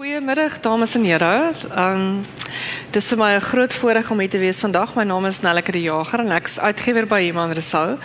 [0.00, 1.52] Goeiemiddag dames en here.
[1.76, 2.26] Um
[2.90, 4.94] dis vir my 'n groot voorreg om hier te wees vandag.
[4.94, 7.98] My naam is Nelleke die Jager en ek's uitgewer by Iman Resou.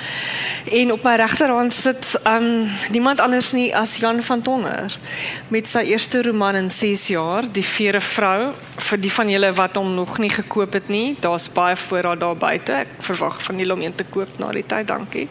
[0.71, 4.99] En op my regterhand sit um niemand anders nie as Jan van Tonder
[5.47, 8.53] met sy eerste roman in 6 jaar, Die Vere Vrou.
[8.77, 12.37] Vir die van julle wat hom nog nie gekoop het nie, daar's baie voorraad daar
[12.37, 12.71] buite.
[12.71, 14.87] Ek verwag van julle om een te koop na die tyd.
[14.87, 15.29] Dankie.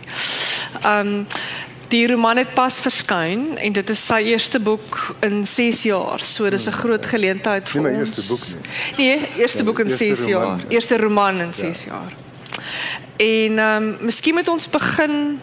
[0.85, 1.27] Um
[1.89, 6.21] Die roman het pas verskyn en dit is sy eerste boek in 6 jaar.
[6.25, 7.99] So dis 'n groot geleentheid vir Nie ons.
[7.99, 9.07] my eerste boek nie.
[9.07, 10.59] Nee, eerste Ja, boek in eerste 6 roman, jaar.
[10.59, 10.65] ja.
[10.69, 12.13] Eerste roman in 6 jaar.
[13.17, 15.41] En ehm um, miskien moet ons begin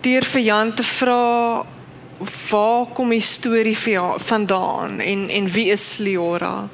[0.00, 1.64] deur vir Jan te vra
[2.50, 6.68] waar kom die storie vir jou vandaan en en wie is Leora?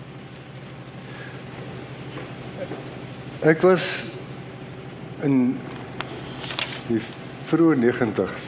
[3.43, 4.05] Ek was
[5.23, 5.59] in
[6.89, 7.01] die
[7.51, 8.47] vroeë 90s.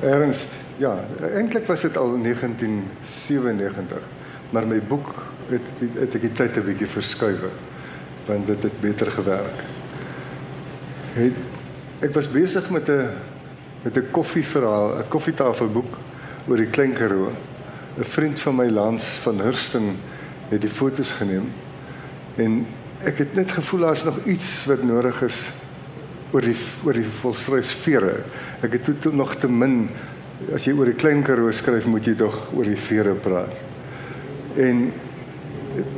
[0.00, 0.46] Erns,
[0.76, 0.94] ja,
[1.34, 3.98] eintlik was dit al 1997,
[4.50, 5.12] maar my boek
[5.50, 5.66] het
[5.98, 7.42] het ek die tyd 'n bietjie verskuif
[8.26, 9.64] want dit het beter gewerk.
[11.12, 11.32] Het,
[12.00, 13.12] ek was besig met 'n
[13.82, 15.98] met 'n koffieverhaal, 'n koffietafelboek
[16.48, 17.32] oor die Klein Karoo.
[17.98, 19.96] 'n Vriend van my Lans van Hursten
[20.48, 21.52] het die foto's geneem
[22.36, 22.66] en
[23.04, 25.50] ek het net gevoel daar's nog iets wat nodig is
[26.32, 28.14] oor die oor die volstruisvere.
[28.62, 29.88] Ek het toe, toe nog te min
[30.54, 33.52] as jy oor die klein Karoo skryf, moet jy tog oor die vere praat.
[34.60, 34.88] En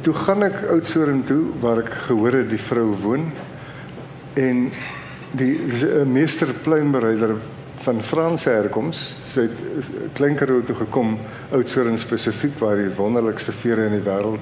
[0.04, 3.30] toe gaan ek Oudtshoorn toe waar ek gehoor het die vrou woon
[4.36, 4.70] en
[5.32, 7.36] die 'n meester pluimbereider
[7.82, 9.14] van Franse herkoms.
[9.26, 11.18] Sy het klein Karoo toe gekom,
[11.50, 14.40] Oudtshoorn spesifiek waar die wonderlikste vere in die wêreld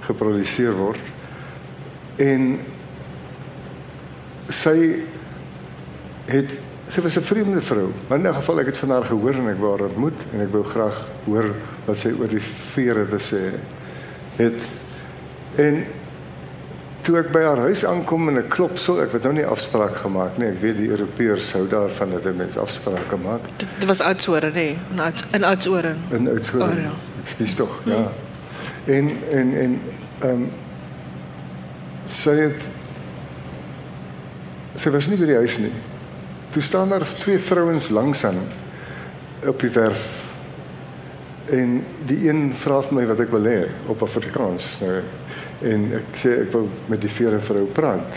[0.00, 1.00] geproduseer word.
[2.16, 2.58] En
[4.50, 5.02] sy
[6.30, 6.58] het
[6.90, 7.92] sy was 'n vreemde vrou.
[8.08, 10.40] Maar in 'n geval ek het van haar gehoor en ek wou haar ontmoet en
[10.40, 12.42] ek wou graag hoor wat sy oor die
[12.72, 13.54] vere te sê
[14.36, 14.60] het.
[15.54, 15.84] En
[17.00, 19.96] toe ek by haar huis aankom en ek klop so, ek het nou nie afspraak
[19.96, 20.48] gemaak nie.
[20.48, 24.52] Ek weet die Europeërs hou daarvan dat 'n mens afsprake maak Dit, dit was Oudtshoorn
[24.52, 25.96] hè, in Oud, in Oudtshoorn.
[26.10, 26.70] in Oudtshoorn.
[26.70, 26.90] Oh, ja.
[27.22, 28.12] Ekskuus tog, ja.
[28.84, 29.80] En en en
[30.18, 30.50] ehm um,
[32.06, 32.62] sy het
[34.76, 35.72] sy was nie by die huis nie.
[36.54, 38.40] Toe staan daar twee vrouens langs aan
[39.46, 40.06] op die werf.
[41.50, 43.60] En die een vra vir my wat ek wil hê
[43.90, 44.72] op Afrikaans.
[44.82, 45.00] Nou
[45.60, 48.16] en ek sê ek wil met die vere vrou praat.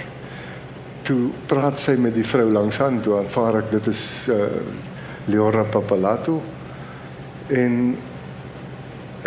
[1.04, 4.46] Toe praat sy met die vrou langs aan toe aanvaar ek dit is uh,
[5.28, 6.38] Leora Papalato
[7.52, 7.80] en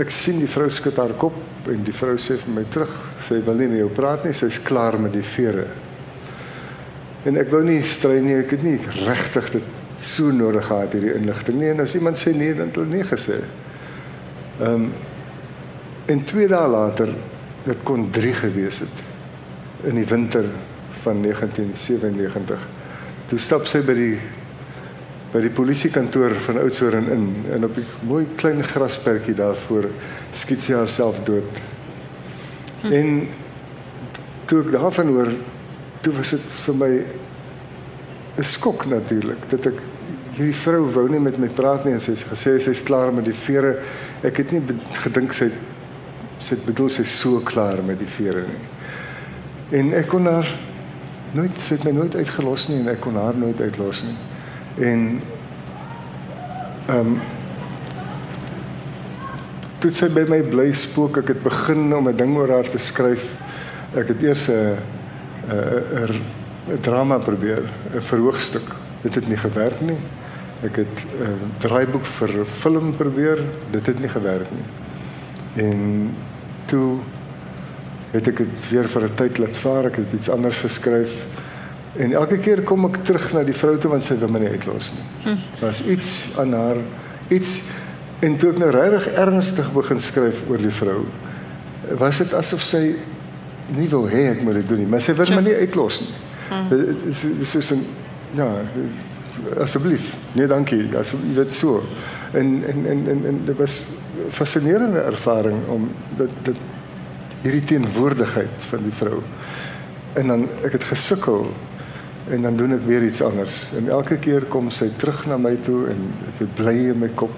[0.01, 2.93] ek sien die vrou skud haar kop en die vrou sê vir my terug
[3.27, 5.67] sy wil nie met jou praat nie sy's klaar met die vere
[7.27, 11.15] en ek wou nie stry nie ek het nie regtig dit so nodig gehad hierdie
[11.17, 13.43] inligting nie en as iemand sê nee dan het hulle nee gesê
[14.61, 14.89] ehm um,
[16.07, 17.11] en twee dae later
[17.65, 20.47] dit kon 3 gewees het in die winter
[21.03, 22.69] van 1997
[23.27, 24.13] toe stap sy by die
[25.33, 29.91] by die polisiekantoor van Oudtshoorn in en op 'n mooi klein grasperkie daarvoor
[30.33, 31.59] skiet sy haarself dood.
[32.81, 32.93] Hm.
[32.93, 33.29] En
[34.45, 35.31] toe ek daarvan hoor,
[36.07, 36.93] toe was dit vir my
[38.39, 39.81] 'n skok natuurlik dat ek
[40.37, 43.25] hierdie vrou wou nie met my praat nie en sy het gesê sy's klaar met
[43.25, 43.83] die vere.
[44.23, 44.63] Ek het nie
[45.03, 45.51] gedink sy
[46.39, 48.63] sy bedoel sy's so klaar met die vere nie.
[49.79, 50.47] En ek kon haar
[51.33, 54.17] nooit sy het my nooit uitgelos nie en ek kon haar nooit uitlos nie.
[54.79, 55.23] En
[56.89, 57.21] ehm um,
[59.81, 62.79] toe sy by my bly spook, ek het begin om 'n ding oor haar te
[62.79, 63.37] skryf.
[63.95, 64.96] Ek het eers 'n
[65.49, 66.21] 'n
[66.69, 67.63] 'n drama probeer,
[67.95, 68.75] 'n verhoogstuk.
[69.03, 69.99] Dit het nie gewerk nie.
[70.63, 73.39] Ek het 'n draaiboek vir film probeer,
[73.71, 74.67] dit het nie gewerk nie.
[75.65, 76.11] En
[76.65, 76.99] toe
[78.11, 81.27] het ek dit weer vir 'n tyd laat vaar, ek het iets anders geskryf.
[81.97, 84.49] En elke keer kom ek terug na die vrou toe want sy wil my nie
[84.49, 85.35] uitlos nie.
[85.61, 86.77] Daar's iets aan haar,
[87.29, 87.61] iets
[88.19, 91.05] en toe ek nou regtig ernstig begin skryf oor die vrou,
[91.99, 92.97] was dit asof sy
[93.75, 96.15] nie wou hê ek moet dit doen nie, maar sy wil my nie uitlos nie.
[96.47, 96.69] Hm.
[96.71, 97.87] Dit is soos 'n
[98.37, 98.47] ja,
[99.61, 100.15] asseblief.
[100.33, 100.97] Nee, dankie.
[100.97, 101.83] Asseblief dit so.
[102.33, 103.83] En en en en, en dit was
[104.31, 106.57] fascinerende ervaring om dit dit
[107.43, 109.21] hierdie teenwoordigheid van die vrou.
[110.13, 111.51] En dan ek het gesukkel
[112.29, 113.69] en dan doen ek weer iets anders.
[113.77, 116.09] En elke keer kom sy terug na my toe en
[116.39, 117.35] het bly in my kop.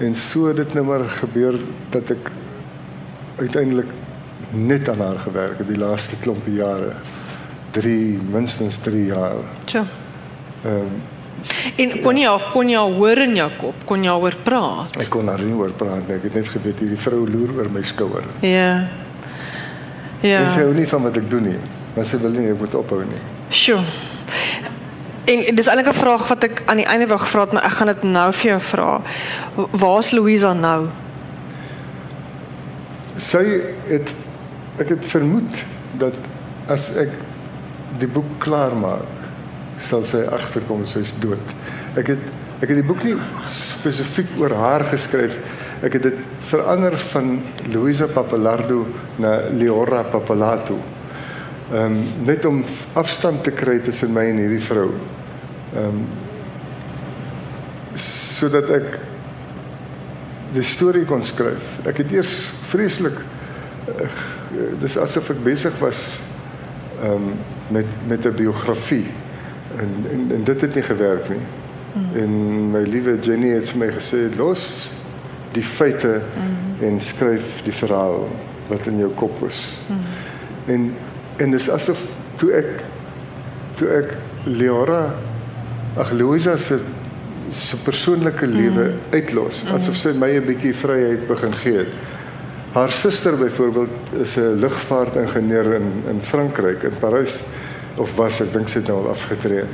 [0.00, 1.58] En so het dit nou maar gebeur
[1.90, 2.30] dat ek
[3.36, 3.86] uiteindelik
[4.50, 6.94] net aan haar gewerk die laaste klompie jare.
[7.70, 9.42] 3 minstens 3 jaar.
[9.64, 9.84] Tja.
[10.64, 11.00] Ehm um,
[11.76, 12.36] En kon jy ja.
[12.52, 14.96] kon jy hoor in jou kop, kon jy oor praat?
[15.00, 16.18] Ek kon daar nie oor praat nie.
[16.18, 18.26] Ek het net geweet hierdie vrou loer oor my skouer.
[18.44, 18.88] Ja.
[20.20, 20.42] Ja.
[20.52, 21.58] Sy hou nie van wat ek doen nie.
[21.96, 23.22] Maar sy wil nie ek moet ophou nie.
[23.56, 23.80] Sjoe.
[25.30, 27.76] En dis eintlik 'n vraag wat ek aan die einde wou gevra het, maar ek
[27.78, 29.02] gaan dit nou vir jou vra.
[29.70, 30.88] Waar's Louisa nou?
[33.16, 33.44] Sy
[33.88, 34.12] het
[34.80, 35.64] ek het vermoed
[36.00, 36.16] dat
[36.70, 37.12] as ek
[38.00, 39.08] die boek klaar maak,
[39.80, 41.56] sal sy agterkom sy's dood.
[41.98, 42.30] Ek het
[42.60, 43.14] ek het die boek nie
[43.48, 45.38] spesifiek oor haar geskryf.
[45.80, 47.38] Ek het dit verander van
[47.72, 48.82] Louisa Papalardo
[49.16, 50.76] na Leora Papalato.
[51.70, 52.60] Ehm um, net om
[53.00, 54.90] afstand te kry tussen my en hierdie vrou.
[55.72, 56.04] Ehm um,
[58.40, 59.00] sodat ek
[60.54, 61.78] die storie kon skryf.
[61.88, 62.34] Ek het eers
[62.70, 63.16] vreeslik
[64.80, 66.18] dis asof ek besig was
[67.00, 67.32] ehm um,
[67.70, 69.06] met met 'n biografie
[69.76, 71.44] en, en en dit het nie gewerk nie.
[71.94, 72.16] Mm.
[72.22, 74.90] En my liewe Jenny het vir my gesê los
[75.52, 76.84] die feite mm.
[76.86, 78.28] en skryf die verhaal
[78.68, 79.80] wat in jou kop is.
[79.88, 79.96] Mm.
[80.66, 80.94] En
[81.36, 82.02] en dis asof
[82.36, 82.84] toe ek
[83.80, 85.14] toe ek Leora
[85.96, 86.78] ag Louisa se
[87.52, 88.98] se persoonlike lewe mm.
[89.10, 91.94] uitlos asof sy my 'n bietjie vryheid begin gee het.
[92.72, 93.90] Haar suster byvoorbeeld
[94.22, 97.42] is 'n lugvaartingenieur in in Frankryk in Parys
[97.96, 99.64] of was ek dink sy het nou al afgetree.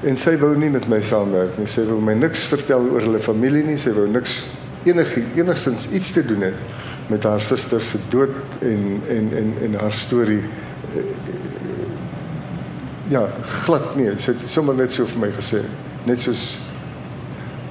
[0.00, 1.66] En sy wou nie met my saamwerk nie.
[1.66, 3.78] Sy wou my niks vertel oor hulle familie nie.
[3.78, 4.44] Sy wou niks
[4.84, 6.54] enige enigstens iets te doen het
[7.06, 10.42] met haar suster se dood en en en en haar storie
[13.08, 13.28] ja,
[13.64, 14.10] glad nie.
[14.20, 15.62] Sy het sommer net so vir my gesê,
[16.08, 16.58] net soos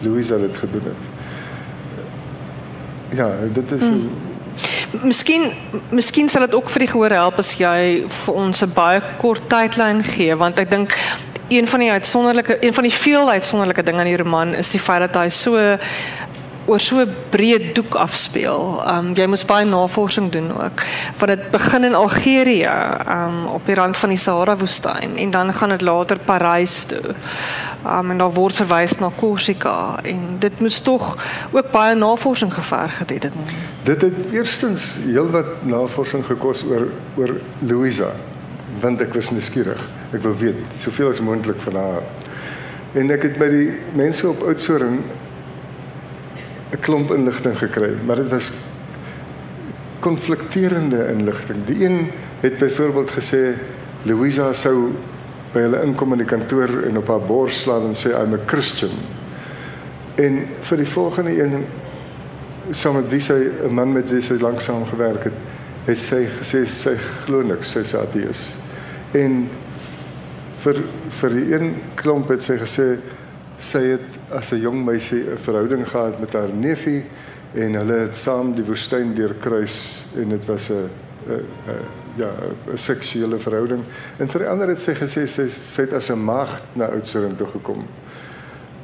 [0.02, 1.06] Louisa dit gedoen het.
[3.18, 4.10] Ja, dit is hmm.
[4.92, 5.52] Miskien
[5.92, 9.50] miskien sal dit ook vir die gehoor help as jy vir ons 'n baie kort
[9.50, 10.96] tydlyn gee want ek dink
[11.50, 14.80] een van die uitsonderlike een van die veel uitsonderlike dinge in die roman is die
[14.80, 15.78] feit dat hy so
[16.68, 18.78] oor so breë doek afspeel.
[18.84, 20.84] Um jy moet baie navorsing doen ook.
[21.20, 22.76] Want dit begin in Algerië,
[23.16, 27.16] um op die rand van die Sahara woestyn en dan gaan dit later Parys toe.
[27.86, 31.16] Um en daar word verwys na Korsika en dit moes tog
[31.52, 33.32] ook baie navorsing geverg het dit.
[33.84, 38.12] Dit het eerstens heelwat navorsing gekos oor oor Louisa
[38.82, 39.82] want ek was nuuskierig.
[40.14, 42.04] Ek wil weet soveel as moontlik van haar.
[42.98, 45.02] En ek het by die mense op Oudtshoorn
[46.72, 48.52] 'n klomp inligting gekry, maar dit was
[50.00, 51.66] konflikterende inligting.
[51.66, 53.56] Die een het byvoorbeeld gesê
[54.04, 54.92] Louisa sou
[55.54, 58.40] by hulle inkom in die kantoor en op haar bors slaan en sê I'm a
[58.46, 58.92] Christian.
[60.16, 61.66] En vir die volgende een
[62.70, 65.38] saam met wie sy 'n man met wie sy lanksaam gewerk het,
[65.86, 68.56] het sy gesê sy glo niks, sy sê ateïs.
[69.14, 69.50] En
[70.58, 72.98] vir vir die een klomp het sy gesê
[73.60, 77.04] sy het as 'n jong meisie 'n verhouding gehad met haar neefie
[77.54, 80.90] en hulle het saam die woestyn deurkruis en dit was 'n
[82.16, 82.30] ja,
[82.74, 83.84] 'n seksuele verhouding.
[84.18, 87.48] En vir ander het sy gesê sy sy het as 'n maagd na Oudtshoorn toe
[87.48, 87.86] gekom.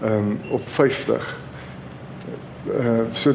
[0.02, 1.40] Ehm um, op 50.
[2.68, 3.34] Uh so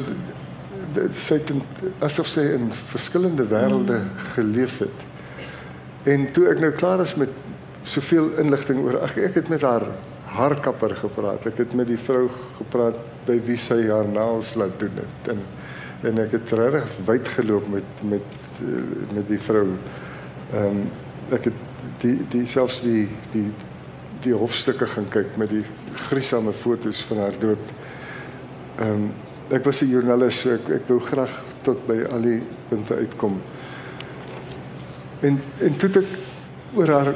[0.92, 1.52] dit sy het
[1.98, 4.10] asof sy in verskillende wêrelde mm.
[4.34, 4.98] geleef het.
[6.02, 7.28] En toe ek nou klaar is met
[7.82, 9.82] soveel inligting oor ag ek het met haar
[10.34, 11.46] haarkapper gepraat.
[11.46, 12.28] Ek het met die vrou
[12.58, 15.32] gepraat by wie sy haar naels laat doen het.
[15.34, 15.44] En
[16.06, 18.36] en ek het regtig wyd geloop met met
[19.14, 19.66] met die vrou.
[20.52, 20.84] Ehm um,
[21.34, 21.64] ek het
[22.02, 23.48] die die selfs die die
[24.22, 25.64] die hofstukke gaan kyk met die
[26.08, 27.72] gruisame fotos van haar dood.
[28.78, 29.10] Ehm um,
[29.50, 33.40] ek was 'n joernalis, so ek ek wou graag tot by al die punte uitkom.
[35.20, 36.10] En en toe ek
[36.74, 37.14] oor haar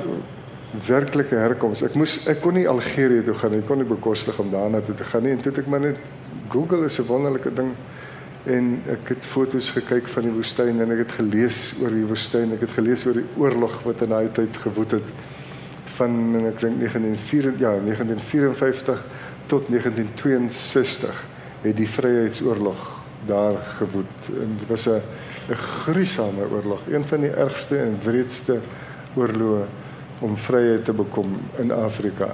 [0.73, 1.83] werklike herkoms.
[1.85, 3.61] Ek moes ek kon nie Algerië toe gaan nie.
[3.61, 5.35] Ek kon nie bekostig om daarna toe te gaan nie.
[5.37, 5.99] En toe ek maar net
[6.53, 7.75] Google is 'n wonderlike ding
[8.45, 12.53] en ek het foto's gekyk van die woestyn en ek het gelees oor die woestyn.
[12.53, 15.09] Ek het gelees oor die oorlog wat in daai tyd gewoed het
[15.97, 19.05] van ek dink 1954 ja, 1954
[19.47, 21.25] tot 1962
[21.63, 24.31] het die vryheidsoorlog daar gewoed.
[24.41, 25.03] En dit was 'n
[25.51, 28.59] 'n gruisame oorlog, een van die ergste en wreedste
[29.15, 29.67] oorloë
[30.23, 32.31] om vryheid te bekom in Afrika.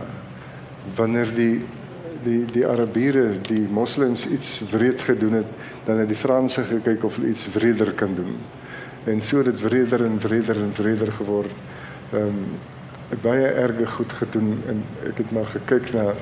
[0.94, 1.64] Wanneer die
[2.22, 5.50] die die Arabiere, die moslems iets wreed gedoen het,
[5.86, 8.34] dan het die Franse gekyk of hulle iets wreder kan doen.
[9.04, 11.54] En so het dit wreder en wreder en wreder geword.
[12.12, 12.44] Ehm um,
[13.22, 16.12] baie erge goed gedoen en ek het maar gekyk na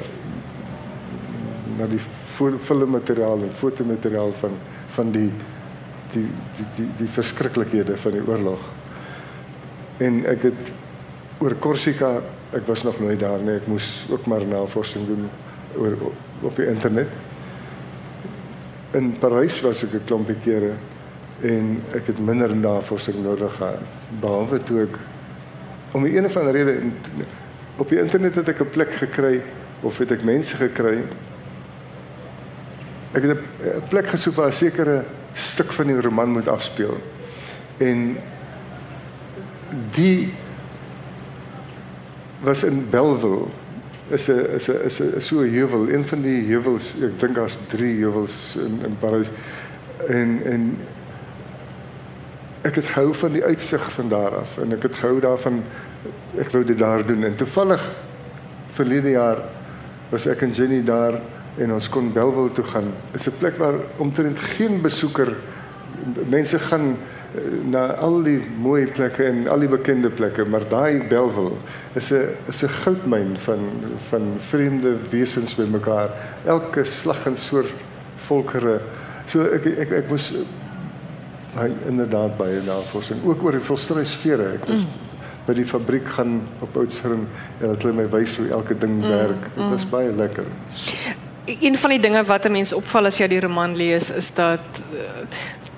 [1.79, 2.01] na die
[2.63, 4.55] filmmateriaal en fotomateriaal van
[4.95, 5.31] van die
[6.13, 8.69] die die die, die verskriklikhede van die oorlog.
[9.99, 10.71] En ek het
[11.38, 12.23] oor Korsika
[12.57, 13.57] ek was nog nooit daar nie.
[13.59, 15.28] Ek moes ook maar navorsing doen
[15.76, 15.97] oor
[16.40, 17.09] op die internet.
[18.97, 20.73] In Parys was ek 'n klompie kere
[21.43, 23.83] en ek het minder navorsing nodig gehad
[24.21, 24.97] behalwe toe ek
[25.93, 26.81] om 'n of ander rede
[27.76, 29.43] op die internet het ek 'n plek gekry
[29.83, 31.02] of het ek mense gekry
[33.12, 36.97] ek het 'n plek gesoek waar 'n sekere stuk van die roman moet afspeel
[37.78, 38.16] en
[39.93, 40.33] die
[42.47, 43.49] was in Belleville
[44.09, 45.88] is 'n is 'n is 'n so 'n heuwel.
[45.88, 49.31] Een van die heuwels ek dink daar's 3 heuwels in in Parys
[50.07, 50.79] en en
[52.62, 54.59] ek het gehou van die uitsig van daar af.
[54.59, 55.62] En ek het gehou daarvan
[56.38, 57.25] ek wou dit daar doen.
[57.25, 57.83] En toevallig
[58.71, 59.38] verlede jaar
[60.09, 61.21] was ek en Jenny daar
[61.59, 62.93] en ons kon Belwel toe gaan.
[63.12, 65.37] Is 'n plek waar omtrent geen besoeker
[66.29, 66.97] mense gaan
[67.71, 71.57] na al die mooi plekke en al die bekende plekke, maar daai Belwel
[71.95, 73.61] is 'n is 'n goudmyn van
[74.09, 76.11] van vreemde wesens bymekaar.
[76.45, 77.75] Elke slag en soort
[78.16, 78.81] volkere.
[79.26, 80.33] So ek ek ek, ek moes
[81.57, 84.52] hy inderdaad baie navorsing ook oor die volstrysfere.
[84.59, 85.05] Ek was mm.
[85.47, 87.26] by die fabriek gaan op Oudtshoorn
[87.61, 89.43] en hulle het my wys hoe elke ding mm, werk.
[89.55, 89.71] Dit mm.
[89.71, 90.45] was baie lekker.
[91.47, 94.83] Een van die dinge wat 'n mens opval as jy die roman lees is dat
[94.93, 95.26] uh,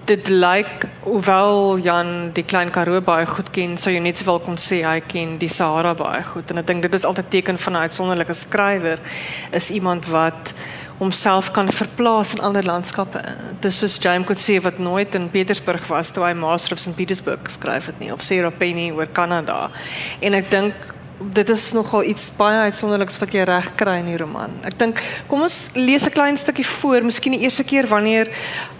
[0.08, 4.56] dit lyk hoewel Jan die klein Karoo baie goed ken, sou jy net sowel kon
[4.60, 6.50] sê hy ken die Sahara baie goed.
[6.50, 8.98] En ek dink dit is altyd teken van 'n uitsonderlike skrywer
[9.52, 10.54] is iemand wat
[10.98, 13.22] homself kan verplaas in ander landskappe.
[13.60, 17.38] Dis soos James Coetzee wat nooit in Petersburg was toe hy Master of St Petersburg
[17.44, 19.70] geskryf het nie of Sarah Penny oor Kanada.
[20.20, 20.74] En ek dink
[21.18, 24.54] dit is nogal iets baie uitsonderliks wat jy reg kry in die roman.
[24.66, 28.28] Ek dink kom ons lees 'n klein stukkie voor, miskien die eerste keer wanneer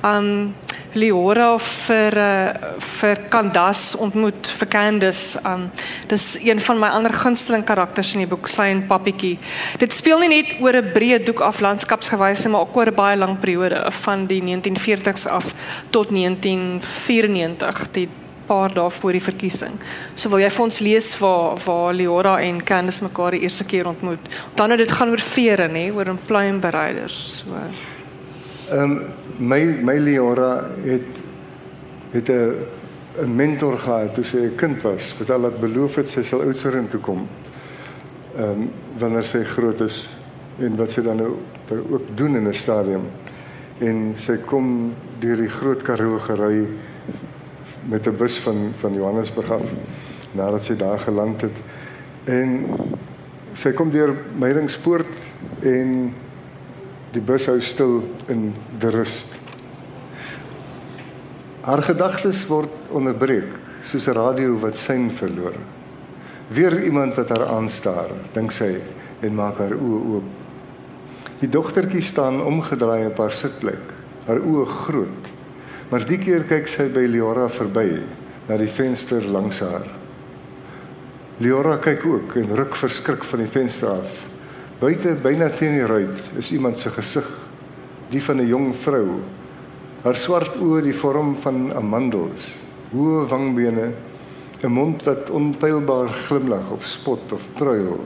[0.03, 0.55] um
[0.95, 5.39] Leora vir uh, vir Candace ontmoet vir Candace.
[5.45, 5.71] Um
[6.09, 9.39] dis een van my ander gunsteling karakters in die boek, sy en Pappietjie.
[9.79, 12.95] Dit speel nie net oor 'n breë doek af landskapsgewys nie, maar ook oor 'n
[12.95, 15.53] baie lang periode van die 1940s af
[15.91, 18.09] tot 1994, die
[18.49, 19.77] paar dae voor die verkiesing.
[20.15, 23.87] So wil jy vir ons lees waar waar Leora en Candace mekaar die eerste keer
[23.87, 24.25] ontmoet.
[24.57, 27.45] Dan het dit gaan oor vere, nê, oor 'n pluimbereiders.
[27.45, 27.57] So
[28.69, 29.03] Ehm um,
[29.39, 31.23] my my Leora het
[32.13, 32.67] het 'n
[33.23, 35.15] 'n mentor gehad toe sy 'n kind was.
[35.19, 37.29] Wat het beloof het sy sal oudserin toe kom.
[38.37, 40.07] Ehm um, wanneer sy groot is
[40.59, 41.37] en wat sy dan nou
[41.91, 43.03] ook doen in 'n stadium.
[43.79, 46.67] En sy kom deur die groot Karoo gery
[47.89, 49.73] met 'n bus van van Johannesburg af
[50.33, 51.57] nadat sy daar geland het.
[52.25, 52.67] En
[53.53, 55.15] sy kom deur Meiringspoort
[55.63, 56.13] en
[57.17, 59.23] Die bus hou stil in die rus.
[61.65, 63.49] Haar gedagtes word onderbreek
[63.89, 65.57] soos 'n radio wat sein verloor.
[66.49, 68.77] Weer iemand wat haar aanstaar, dink sy
[69.21, 70.29] en maak haar oë oop.
[71.41, 73.93] Die dogtertjie staan omgedraai op haar sitplek,
[74.27, 75.38] haar oë groot.
[75.89, 78.03] Maar die keer kyk sy by Leora verby
[78.49, 79.87] na die venster langs haar.
[81.41, 84.27] Leora kyk ook en ruk verskrik van die venster af.
[84.83, 87.29] Buite byna teen die ruit is iemand se gesig,
[88.13, 89.21] die van 'n jong vrou.
[90.03, 92.57] Haar swart oë die vorm van amandels,
[92.93, 93.93] hoë wangbene,
[94.63, 98.05] 'n mond wat onpylbaar glimlag of spot of pruil.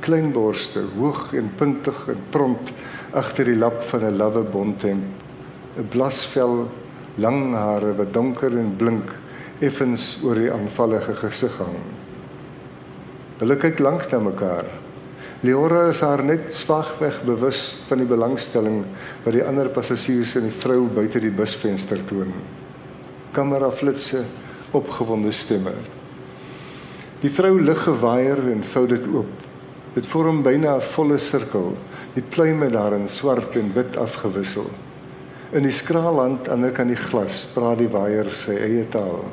[0.00, 2.72] Klein borste, hoog en puntig en prompt
[3.12, 5.04] agter die lap van 'n lawwe bonthemp.
[5.76, 6.68] 'n Blasvel,
[7.18, 9.10] lang hare wat donker en blink
[9.60, 11.80] effens oor die aanvallige gesig hang.
[13.40, 14.66] Hulle kyk lank na mekaar.
[15.40, 18.82] Leora is haar net swagweg bewus van die belangstelling
[19.24, 22.34] wat die ander passasiers en die vrou buite die busvenster toon.
[23.32, 24.26] Kamera flitsse,
[24.76, 25.72] opgewonde stemme.
[27.20, 29.32] Die vrou lig gewaier en vou dit oop.
[29.94, 31.76] Dit vorm byna 'n volle sirkel,
[32.14, 34.70] die pluime daarin swart en wit afgewissel.
[35.50, 39.24] In die skraalland aan die kant die glas praat die waier sy eie taal.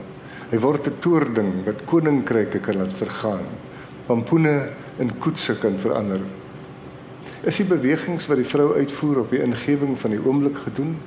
[0.49, 3.45] Hy word 'n toording wat koninkryke kan laat vergaan.
[4.07, 6.21] Pampoene in koetse kan verander.
[7.43, 10.97] Is die bewegings wat die vrou uitvoer op die ingewing van die oomblik gedoen?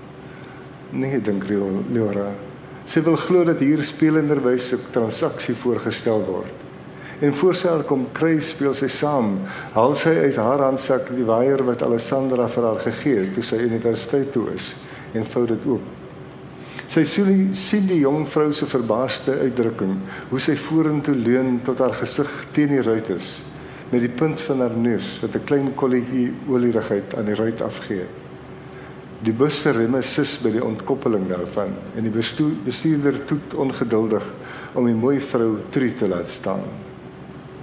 [0.92, 2.30] Nee, dink Leora.
[2.84, 6.54] Sy wil glo dat hier spelenderwys 'n transaksie voorgestel word.
[7.20, 9.40] En voor sy haar kom kry, speel sy saam.
[9.72, 13.56] Haal sy uit haar handsak die waier wat Alessandra vir haar gegee het toe sy
[13.56, 14.74] universiteit toe is
[15.14, 15.82] en vou dit oop.
[16.90, 19.96] Sy sien sien die jong vrou se verbaasde uitdrukking,
[20.30, 23.38] hoe sy vorentoe leun tot haar gesig teen die ruit is
[23.90, 28.06] met die punt van haar neus wat 'n klein kolletjie olierigheid aan die ruit afgee.
[29.22, 32.22] Die bus se remme sis by die ontkoppeling daarvan en die
[32.64, 34.22] bestuurder toet ongeduldig
[34.74, 36.62] om die mooi vrou tree te laat staan.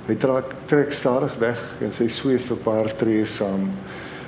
[0.08, 3.72] Hy trek trek stadig weg en sy sweef 'n paar tree saam.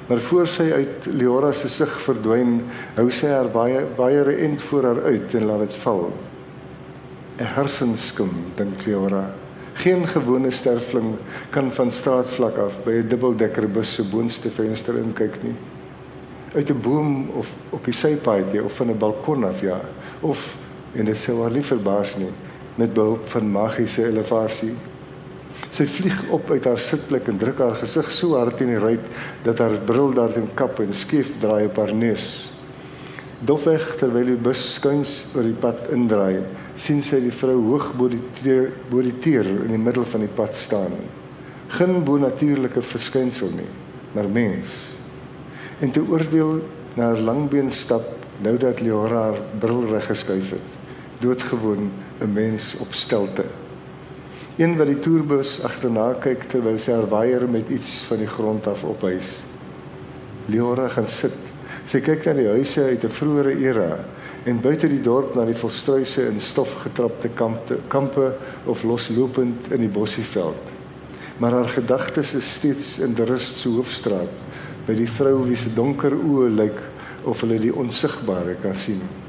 [0.09, 2.63] Maar voor sy uit Leora se sig verdwyn,
[2.95, 6.09] hou sy haar baie baie reënt voor haar uit en laat dit val.
[7.39, 9.29] 'n Hersenskim, dink Leora.
[9.73, 11.13] Geen gewone sterfling
[11.49, 15.55] kan van straatvlak af by 'n dubbeldekker bus se boonste venster inkyk nie.
[16.55, 19.79] Uit 'n boom of op die sypaadjie of van 'n balkon af ja,
[20.19, 20.57] of
[20.93, 22.31] en dit sou haar nie verbaas nie
[22.75, 24.73] met behulp van magiese elevasie.
[25.69, 29.05] Sy vlieg op uit haar sitplek en druk haar gesig so hard in die ruit
[29.43, 32.25] dat haar bril daarin kap en skief draai op haar neus.
[33.39, 36.41] Dofweg terwyl die bus skuins oor die pad indraai,
[36.75, 40.25] sien sy die vrou hoog bo die teer, bo die teer in die middel van
[40.25, 40.97] die pad staan.
[41.77, 43.69] Geen bonatuurlike verskynsel nie,
[44.15, 44.73] maar mens.
[45.79, 46.59] En te oordeel
[46.97, 48.11] na haar langbeen stap
[48.43, 50.77] nou dat Leora haar bril reg geskuif het,
[51.23, 53.45] doodgewoon 'n mens op stelte.
[54.59, 58.65] Een wat die toerbus agterna kyk terwyl sy haar waier met iets van die grond
[58.67, 59.37] af ophys.
[60.51, 61.37] Leora gaan sit.
[61.87, 64.03] Sy kyk na die huise uit 'n vroeëre era
[64.43, 68.33] en buite die dorp na die volstruise en stofgetrapte kampe, kampe
[68.65, 70.75] of loslopend in die bossieveld.
[71.37, 74.35] Maar haar gedagtes is steeds in die rust se hoofstraat
[74.85, 76.79] by die vrou wie se donker oë lyk
[77.23, 79.28] of hulle die onsigbare kan sien.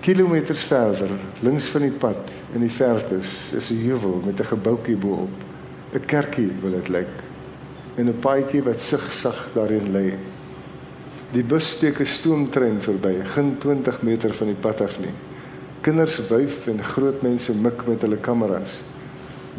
[0.00, 1.10] Kilometers verder,
[1.42, 5.34] links van die pad in die verte is 'n heuwel met 'n gebouetjie bo-op.
[5.92, 7.14] 'n Kerkie wil dit lyk.
[7.96, 10.14] En 'n paadjie wat sigsag daarin lê.
[11.32, 15.14] Die bus steek 'n stoomtrein verby, geen 20 meter van die pad af nie.
[15.80, 18.80] Kinders wyf en groot mense mik met hulle kameras.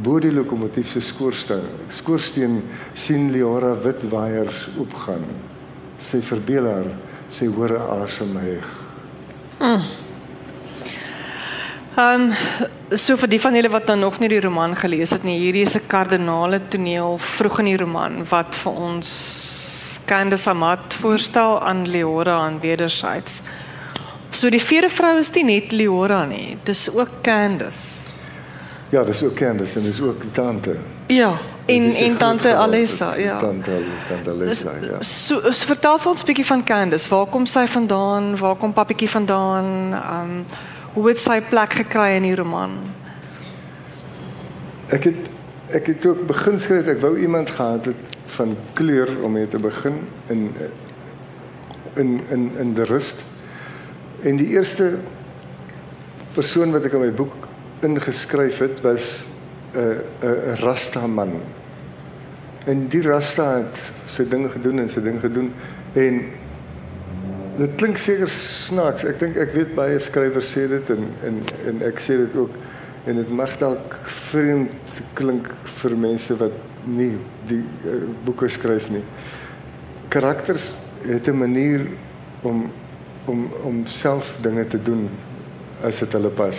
[0.01, 5.25] Bo die lokomotief se skoorsteen, skoorsteen sien Leora wit waiers oopgaan.
[5.97, 6.91] Sy verbeel haar,
[7.27, 8.67] sy hoor 'n asem heg.
[9.59, 10.08] Mm.
[11.99, 15.25] Ehm um, so vir die van julle wat dan nog nie die roman gelees het
[15.27, 19.09] nie, hierdie is 'n kardinale toneel vroeg in die roman wat vir ons
[20.05, 23.41] Candace Amat voorstel aan Leora aan wederzijds.
[24.31, 28.11] So die vierde vrou is nie net Leora nie, dis ook Candace.
[28.89, 30.75] Ja, dis ook Candace en dis ook die tante.
[31.07, 33.39] Ja, en en tante Alessa, ja.
[33.39, 35.01] Tante tante Alessa, ja.
[35.01, 37.09] So, so vertel vir ons 'n bietjie van Candace.
[37.09, 38.37] Waar kom sy vandaan?
[38.37, 39.93] Waar kom pappietjie vandaan?
[39.93, 40.45] Ehm um,
[40.99, 42.73] hoe het sy plek gekry in die roman?
[44.91, 45.27] Ek het
[45.69, 46.87] ek het ook begin skryf.
[46.89, 50.01] Ek wou iemand gehad het van kleur om mee te begin
[50.33, 50.49] in
[51.95, 53.21] in in in die rust.
[54.25, 54.97] En die eerste
[56.33, 57.47] persoon wat ek in my boek
[57.85, 59.23] ingeskryf het was
[59.71, 61.39] 'n uh, 'n uh, rasta man.
[62.65, 65.53] En die rasta het sy dinge gedoen en sy dinge gedoen
[65.93, 66.23] en
[67.59, 69.05] dit klink seker snaaks.
[69.09, 71.39] Ek dink ek weet baie skrywers sê dit en en
[71.71, 72.55] en ek sê dit ook
[73.09, 73.95] en dit mag dalk
[74.29, 76.55] vreemd klink vir mense wat
[76.87, 77.13] nie
[77.49, 79.03] die uh, boeke skryf nie.
[80.13, 80.73] Karakters
[81.05, 81.87] het 'n manier
[82.41, 82.71] om
[83.25, 85.09] om om self dinge te doen
[85.83, 86.57] as dit hulle pas.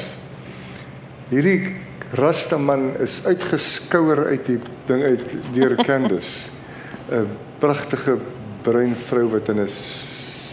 [1.31, 1.77] Hierdie
[2.13, 6.49] Rastaman is uitgeskouer uit die ding uit deur Candice.
[7.11, 8.19] 'n Pragtige
[8.63, 9.69] bruin vrou wat in 'n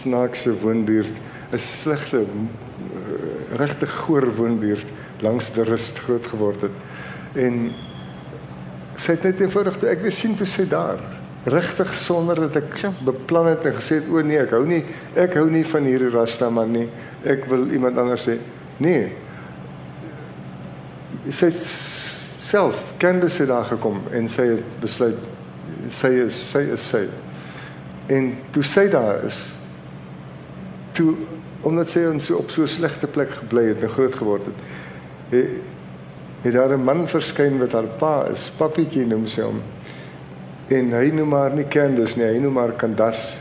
[0.08, 1.14] snaakse woonbuurt,
[1.52, 4.86] 'n slegte eh, regte goor woonbuurt
[5.20, 6.76] langs die rust groot geword het.
[7.34, 7.70] En
[8.96, 10.98] sy het net eenvoudig toe ek weer sien toe sy daar
[11.48, 12.74] regtig sonder dat ek
[13.06, 14.82] beplan het en gesê het o nee ek hou nie
[15.14, 16.88] ek hou nie van hierdie rasta man nie
[17.24, 18.38] ek wil iemand anders sê
[18.82, 19.12] nee.
[21.30, 21.50] Sy
[22.42, 25.18] self kende sy daar gekom en sy het besluit
[25.94, 27.06] sy is sy is sy.
[28.08, 29.38] En toe sy daar is
[30.98, 31.14] toe
[31.66, 34.60] omdat sy ons op so 'n slegte plek gebly het en groot geword het,
[35.30, 35.48] het
[36.42, 39.60] het daar 'n man verskyn wat haar pa is, pappietjie noem sy hom.
[40.68, 43.36] En hy noem maar nie Candice nie, hy noem maar Candas.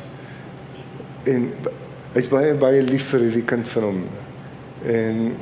[1.24, 1.54] En
[2.14, 4.04] hy's baie baie lief vir hierdie kind van hom.
[4.86, 5.36] En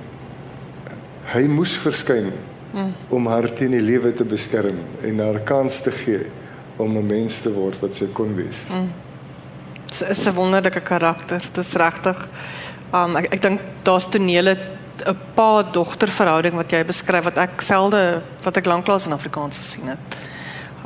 [1.24, 2.32] hy moes verskyn
[2.74, 2.94] mm.
[3.10, 6.26] om haar teen die lewe te beskerm en haar kans te gee
[6.76, 8.64] om 'n mens te word wat sy kon wees.
[8.70, 9.05] Mm
[10.02, 11.40] is 'n wonderlike karakter.
[11.40, 12.28] Dit is regtig.
[12.94, 14.58] Um ek ek dink daar's tonele
[15.06, 19.58] 'n pa dogter verhouding wat jy beskryf wat ek selde wat ek lanklaas in Afrikaans
[19.58, 20.18] gesien het.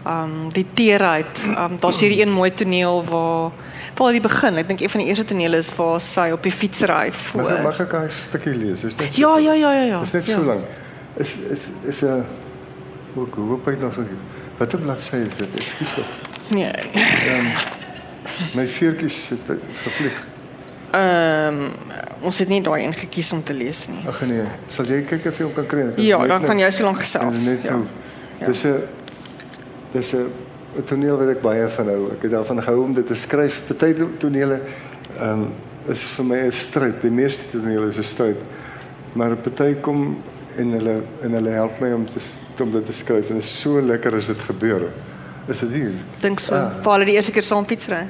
[0.06, 1.44] Um die teerheid.
[1.58, 3.52] Um daar's hierdie een mooi toneel waar
[4.00, 4.58] waar die begin.
[4.58, 7.42] Ek dink een van die eerste tonele is waar sy op die fiets ry voor.
[7.44, 8.84] Mag, mag ek 'n stukkie lees?
[8.84, 10.02] Is dit Ja, ja, ja, ja, ja.
[10.02, 10.36] Is net ja.
[10.36, 10.64] so lank.
[11.18, 12.26] Is is is 'n
[13.14, 14.04] hoe hoe hoe pyt nog so.
[14.58, 15.60] Wat 'n bladsy is dit?
[15.60, 16.06] Ekskuus.
[16.48, 16.72] Nee.
[16.72, 17.52] Ehm um,
[18.56, 20.28] My veertjies het gevlieg.
[20.92, 21.72] Ehm um,
[22.22, 24.02] ons het nie daai ingekies om te lees nie.
[24.08, 25.84] Ag nee, sal jy kyk of jy hom kan kry?
[26.04, 27.46] Ja, dan kan jy so lank gesels.
[27.46, 27.72] Net ja.
[27.78, 27.86] nou
[28.40, 28.48] Ja.
[28.48, 28.84] Dis 'n
[29.92, 30.32] dis 'n
[30.78, 32.12] 'n toneel wat ek baie van hou.
[32.12, 33.62] Ek het daarvan gehou om dit te skryf.
[33.68, 34.62] Party tonele
[35.18, 35.54] ehm um,
[35.88, 37.02] is vir my 'n stryd.
[37.02, 38.38] Die meeste tonele is 'n stryd.
[39.14, 40.22] Maar party kom
[40.56, 42.20] en hulle en hulle help my om te
[42.60, 44.90] om dit te skryf en dit is so lekker as dit gebeur.
[45.48, 45.92] Is dit hier?
[46.20, 46.54] Dink so.
[46.54, 46.82] Ah.
[46.84, 48.08] Vir hulle die eerste keer saam fietsry.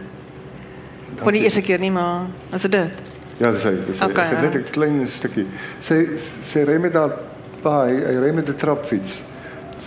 [1.22, 2.92] Voor die eerste keer nie, maar as dit dit.
[3.40, 3.74] Ja, dis hy.
[3.88, 4.10] Dis hy.
[4.12, 4.60] Okay, Ek het net ja.
[4.60, 5.46] 'n klein stukkie.
[5.80, 7.16] Sy sy ry met haar
[7.62, 9.22] pa, hy, hy ry met 'n trapfiets.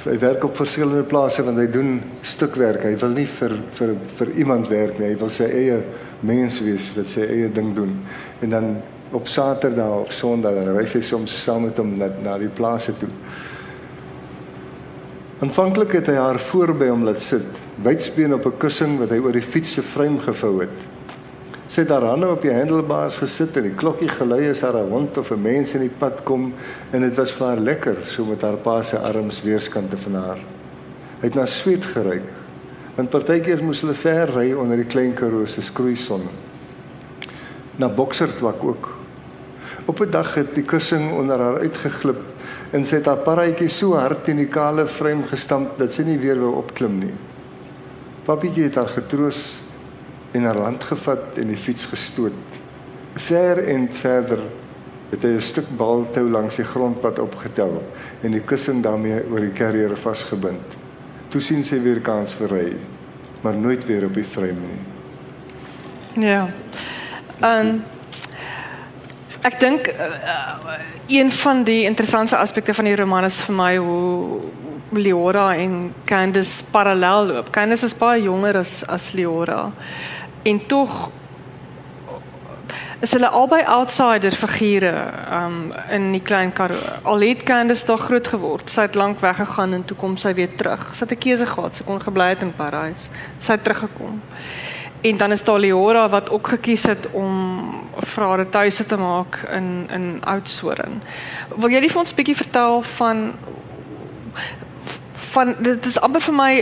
[0.04, 2.82] Hy werk op verskillende plase want hy doen stukwerk.
[2.82, 5.08] Hy wil nie vir vir vir iemand werk nie.
[5.08, 5.82] Hy wil sy eie
[6.20, 8.00] mens wees wat sy eie ding doen.
[8.40, 8.76] En dan
[9.12, 12.92] op Saterdag of Sondag dan ry sy soms saam met hom na na die plase
[12.98, 13.08] toe.
[15.42, 17.46] Aanvanklik het hy haar voorby hom laat sit,
[17.82, 20.76] wydsbeen op 'n kussing wat hy oor die fiets se frame gevou het.
[21.72, 24.90] Sy het haar hande op die handlebars gesit en die klokkie gelui as haar 'n
[24.92, 26.52] hond of 'n mens in die pad kom
[26.92, 30.38] en dit was vir haar lekker so met haar pa se arms weerskante van haar.
[31.20, 32.28] Hy het na sweet geruik.
[32.94, 36.22] Want partykeer moes hulle ver ry onder die klein Karoo se skroeison.
[37.76, 38.88] Na boksertwak ook.
[39.86, 42.20] Op 'n dag het die kussing onder haar uitgeglip
[42.70, 46.18] en sy het haar parrytjie so hard in die kale frame gestamp dat sy nie
[46.18, 47.14] weer wou opklim nie.
[48.24, 49.62] Papietjie het haar getroos
[50.32, 52.58] en haar hand gevat en die fiets gestoot.
[53.14, 54.40] Ver en verder
[55.12, 57.82] het hy 'n stuk baltou langs die grondpad opgetel
[58.22, 60.76] en die kussing daarmee oor die carrier vasgebind.
[61.28, 62.76] Toe sien sy weer kans vir ry,
[63.40, 64.82] maar nooit weer op die frame nie.
[66.26, 66.48] Ja.
[67.40, 67.84] En
[69.42, 74.40] ek dink uh, een van die interessante aspekte van die roman is vir my hoe
[74.92, 77.50] Leora en Candice parallel loop.
[77.50, 79.72] Candice is baie jonger as as Leora.
[80.42, 81.10] En tog
[83.02, 86.98] is hulle albei outsider figure um in die klein Karoo.
[87.02, 88.70] Al het Candice daar groot geword.
[88.70, 90.84] Sy het lank weggegaan en toe kom sy weer terug.
[90.94, 91.74] Sy het 'n keuse gehad.
[91.74, 93.10] Sy kon gebly het in Parys.
[93.38, 94.22] Sy het teruggekom.
[95.02, 97.32] En dan is daar Leora wat ook gekies het om
[97.96, 101.02] vir haar 'n tuise te maak in in Oudtshoorn.
[101.56, 103.34] Wil jy nie vir ons bietjie vertel van
[105.32, 106.52] van dit is amper vir my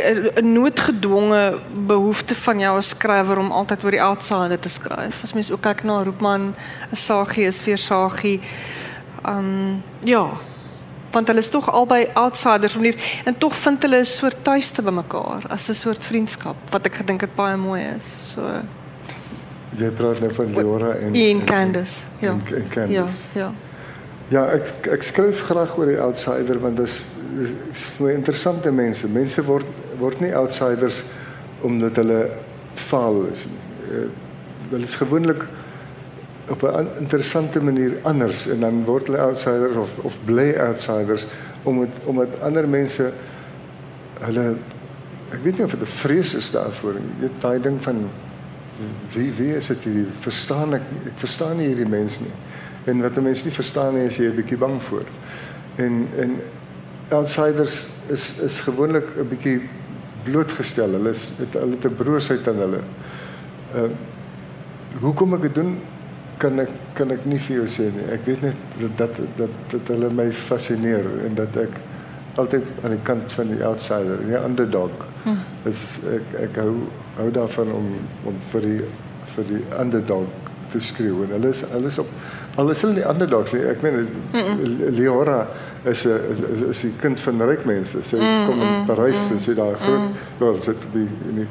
[0.40, 5.22] 'n noodgedwonge behoefte van jou as skrywer om altyd oor die outsider te skryf.
[5.22, 6.54] As mens ook kyk na Roepman,
[6.92, 8.40] Sagie is weer Sagie.
[9.26, 10.30] Um ja.
[11.10, 14.90] Want hulle is tog albei outsiders manier en tog vind hulle 'n soort tuiste by
[14.90, 18.32] mekaar as 'n soort vriendskap wat ek gedink het baie mooi is.
[18.32, 18.42] So
[19.76, 22.02] Jy praat nou van Leora en en Candice.
[22.18, 22.30] Ja.
[22.30, 22.92] En, en Candice.
[22.92, 23.52] Ja, ja.
[24.30, 27.00] Ja, ek ek skryf graag oor die outsider want dit is,
[27.72, 29.08] is vir my interessante mense.
[29.10, 29.66] Mense word
[30.00, 31.00] word nie outsiders
[31.66, 32.20] omdat hulle
[32.74, 33.42] faal is.
[33.90, 34.06] Uh,
[34.70, 35.42] hulle is gewoonlik
[36.50, 41.26] op 'n an- interessante manier anders en dan word hulle outsiders of of bly outsiders
[41.62, 43.12] omdat omdat ander mense
[44.20, 44.54] hulle
[45.32, 47.10] ek weet nie of dit 'n vrees is daarvoor nie.
[47.18, 48.10] Jy weet daai ding van
[49.12, 52.32] wie wie is dit hier verstaan ek ek verstaan nie hierdie mens nie.
[52.90, 55.06] En wat 'n mens nie verstaan nie is jy 'n bietjie bang voor.
[55.74, 56.36] En en
[57.08, 59.68] outsiders is is gewoonlik 'n bietjie
[60.24, 60.90] blootgestel.
[60.90, 62.80] Hulle is het, hulle het 'n broosheid aan hulle.
[63.74, 63.90] Uh
[65.00, 65.78] hoekom ek dit doen
[66.36, 68.06] kan ek kan ek nie vir jou sê nie.
[68.12, 71.78] Ek weet net dat dat dat, dat hulle my fascineer en dat ek
[72.40, 74.90] altyd aan die kant van die outsider, die underdog.
[75.22, 75.36] Hm.
[75.68, 75.82] Is
[76.16, 76.74] ek ek hou
[77.16, 77.90] hou daarvan om
[78.24, 78.80] om vir die
[79.34, 80.26] vir die underdog
[80.70, 82.08] te skreeu en hulle is hulle is op
[82.56, 83.62] al is hulle nie underdogs nie.
[83.70, 84.94] Ek meen mm -mm.
[84.96, 85.46] Leora
[85.84, 87.98] is 'n is, is, is die kind van ryk mense.
[88.02, 90.62] Sy mm, kom in Parys mm, en sy daar groot mm.
[90.62, 91.46] sy het by in die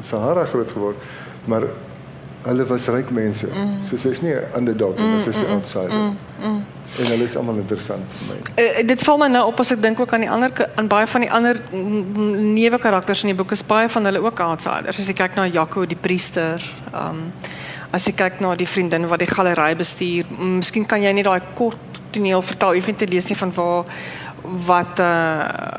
[0.00, 0.96] Sahara groot geword.
[1.44, 1.62] Maar
[2.42, 3.46] hulle was ryk mense.
[3.46, 3.84] Mm.
[3.84, 5.92] So sy's nie underdog nie, mm, sy's 'n outsider.
[5.92, 6.64] Mm, mm.
[6.98, 8.64] En hulle is almal interessant vir my.
[8.64, 11.06] Uh, dit val my nou op as ek dink ook aan die ander aan baie
[11.06, 14.98] van die ander mm, neuwe karakters in die boek is baie van hulle ook outsiders.
[14.98, 16.62] As jy kyk na Jaco die priester,
[16.94, 17.32] um
[17.92, 21.24] as jy kyk na die vriendin wat die galery bestuur, mm, miskien kan jy net
[21.24, 22.76] daai kort toneel vertel.
[22.76, 23.84] Ek weet nie lees nie van waar
[24.68, 25.76] wat uh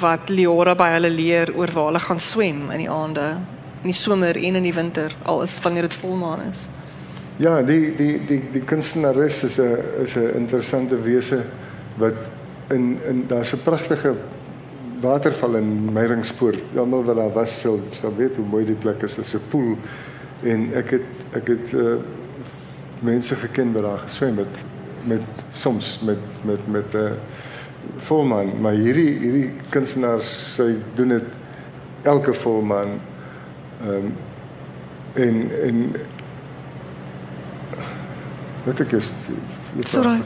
[0.00, 3.26] wat Leora by hulle leer oor waar hulle gaan swem in die aande,
[3.82, 6.66] in die somer en in die winter, al is wanneer dit volmaan is.
[7.40, 11.44] Ja, die die die die kunstenares is 'n is 'n interessante wese
[11.96, 12.14] wat
[12.70, 14.14] in in daar's 'n pragtige
[15.00, 16.76] waterval in Meyringspoort.
[16.76, 19.14] Almal wat daar was sal sal weet hoe mooi die plek is.
[19.14, 19.76] Dit is 'n poel
[20.42, 21.94] en ek het ek het uh,
[23.00, 24.58] mense geken wat daar geswem het
[25.06, 27.12] met soms met met met 'n uh,
[27.96, 31.24] volmaan, maar hierdie hierdie kunstenaars sy doen dit
[32.02, 33.00] elke volmaan.
[33.82, 34.14] Ehm um,
[35.12, 35.96] en en
[38.64, 39.10] wat ek is
[39.78, 40.20] Sorry.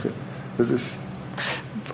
[0.56, 0.94] dit is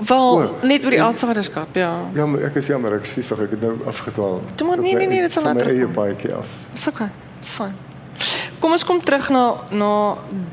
[0.06, 2.08] Wel, oh, net oor die outsiderskap, ja.
[2.16, 4.40] Ja, maar ek is jammer, ek sê tog ek het nou afgedwaal.
[4.56, 5.68] Toe nee nee nee, dit sal later.
[5.68, 6.48] Ek eie paadjie af.
[6.72, 7.10] Dis okay.
[7.40, 7.76] Dis fyn.
[8.60, 9.92] Kom ons kom terug na na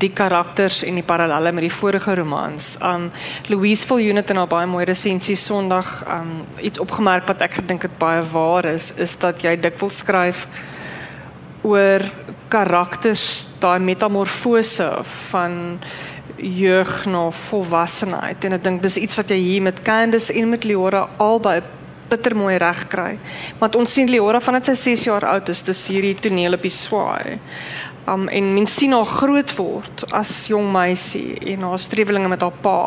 [0.02, 2.76] die karakters en die parallelle met die vorige romans.
[2.82, 3.10] Um
[3.48, 7.86] Louise Viljoen het in haar baie mooi resensie Sondag um iets opgemerk wat ek gedink
[7.86, 10.46] het baie waar is, is dat jy dikwels skryf
[11.62, 12.04] oor
[12.48, 14.88] karakters daai metamorfose
[15.30, 15.78] van
[16.40, 20.64] jeug na volwassenheid en ek dink dis iets wat jy hier met Candice en met
[20.64, 21.60] Leora albei
[22.10, 23.18] bitter mooi reg kry.
[23.60, 26.74] Want ons sien Leora vandat sy 6 jaar oud is, dis hierdie toneel op die
[26.74, 27.38] swaai.
[28.10, 32.56] Um en mens sien haar groot word as jong meisie en haar strewelinge met haar
[32.64, 32.80] pa.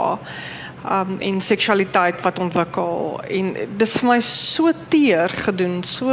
[0.97, 6.11] Um en seksualiteit wat ontwikkel en dis vir my so teer gedoen, so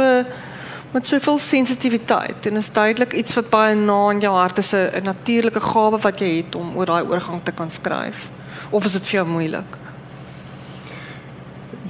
[0.91, 5.03] met soveel sensitiwiteit en is duidelik iets wat baie na in jou hart is 'n
[5.03, 8.29] natuurlike gawe wat jy het om oor daai oorgang te kan skryf.
[8.69, 9.80] Of is dit vir jou moeilik?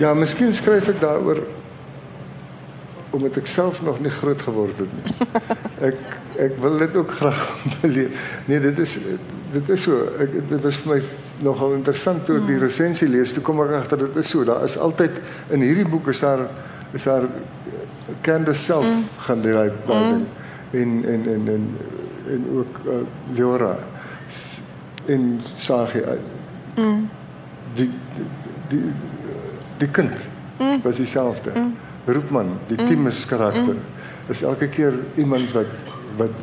[0.01, 1.43] Ja, miskien skryf ek daaroor
[3.11, 5.15] omdat ek self nog nie groot geword het nie.
[5.91, 5.97] Ek
[6.41, 7.41] ek wil dit ook graag
[7.81, 8.21] beleef.
[8.47, 8.93] Nee, dit is
[9.51, 10.05] dit is so.
[10.23, 10.99] Ek dit was vir my
[11.43, 12.63] nogal interessant toe ek die hmm.
[12.63, 13.33] resensie lees.
[13.35, 14.45] Toe kom ek agter dit is so.
[14.47, 15.19] Daar is altyd
[15.51, 16.47] in hierdie boek is daar
[16.95, 17.27] is daar
[18.23, 19.03] Candace self mm.
[19.27, 20.25] gaan die daai mm.
[20.71, 21.67] en en en en
[22.31, 22.97] en ook uh,
[23.35, 23.75] Leora
[25.05, 26.03] en Sagie
[26.75, 27.09] mm.
[27.75, 28.25] die die
[28.73, 28.83] die
[29.87, 30.11] kind
[30.59, 30.81] mm.
[30.83, 31.75] was dieselfde mm.
[32.05, 32.87] Roepman die mm.
[32.87, 34.29] Timus karakter mm.
[34.29, 35.71] is elke keer iemand wat
[36.17, 36.35] wat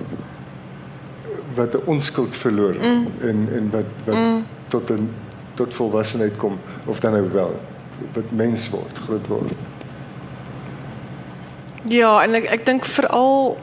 [1.55, 3.07] wat 'n onskuld verloor mm.
[3.20, 4.44] en en wat wat mm.
[4.68, 5.11] tot 'n
[5.55, 7.61] tot volwassenheid kom of dan nou wel
[8.12, 9.53] wat mens word groot word
[11.88, 13.57] Ja, en ek ek dink veral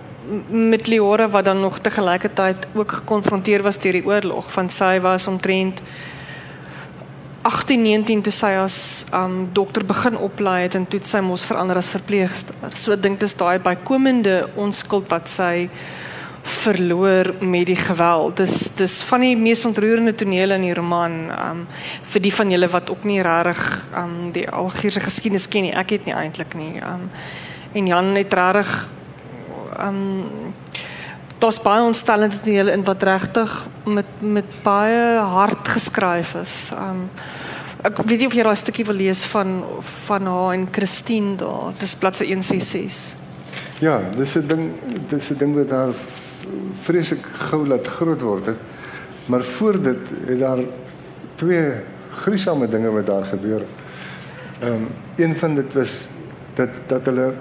[0.50, 5.00] met Leora wat dan nog te gelykertyd ook gekonfronteer was deur die oorlog van sy
[5.00, 5.82] was omtrent
[7.46, 8.78] 1819 toe sy as
[9.14, 12.58] um dokter begin oplei het en toe sy mos verander as verpleegster.
[12.74, 15.70] So dink dis daai bykomende onskuld wat sy
[16.46, 18.42] verloor met die geweld.
[18.42, 21.20] Dis dis van die mees ontroerende tonele in die roman.
[21.30, 21.64] Um
[22.14, 23.62] vir die van julle wat ook nie regtig
[24.02, 25.76] um die Algierse geskiedenis ken nie.
[25.78, 26.74] Ek het nie eintlik nie.
[26.82, 27.12] Um
[27.76, 28.74] en Jan het reg
[29.76, 30.54] ehm um,
[31.40, 33.52] daar's baie ontstellend in hulle in wat regtig
[33.86, 36.54] met met baie hard geskryf is.
[36.76, 37.10] Um,
[37.86, 39.58] ek weet nie of jy daai stukkie wil lees van
[40.08, 41.74] van haar en Christine daar.
[41.80, 43.14] Dis bladsy 166.
[43.84, 44.72] Ja, dis 'n ding
[45.10, 45.94] dis 'n ding wat daar
[46.82, 48.58] vreeslik gou laat groot word het.
[49.26, 50.60] Maar voor dit het daar
[51.36, 51.72] twee
[52.12, 53.66] gruisame dinge wat daar gebeur.
[54.60, 56.08] Ehm um, een van dit was
[56.54, 57.34] dat dat hulle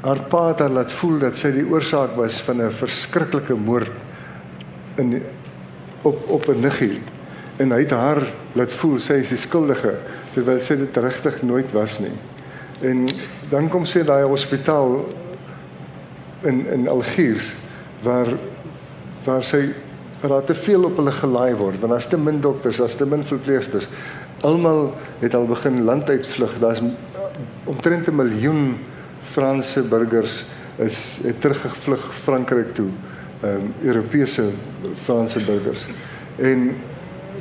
[0.00, 3.92] haar pa het haar laat voel dat sy die oorsaak was van 'n verskriklike moord
[4.96, 5.22] in
[6.02, 7.00] op op 'n niggie
[7.56, 9.96] en hy het haar laat voel sy is die skuldige
[10.34, 12.14] terwyl sy dit regtig nooit was nie.
[12.80, 13.08] En
[13.50, 15.08] dan kom sy daai hospitaal
[16.46, 17.54] in in Algiers
[18.02, 18.30] waar
[19.24, 19.72] waar sy
[20.22, 23.24] raak te veel op hulle gelaai word want daar's te min dokters, daar's te min
[23.24, 23.88] verpleegsters.
[24.40, 26.58] Almal het al begin land uitvlug.
[26.58, 26.82] Daar's
[27.64, 28.78] omtrent 'n miljoen
[29.30, 30.44] Franse burgers
[30.76, 32.88] is het teruggevlug Frankryk toe.
[33.40, 34.50] Ehm um, Europese
[35.02, 35.86] Franse burgers.
[36.36, 36.74] En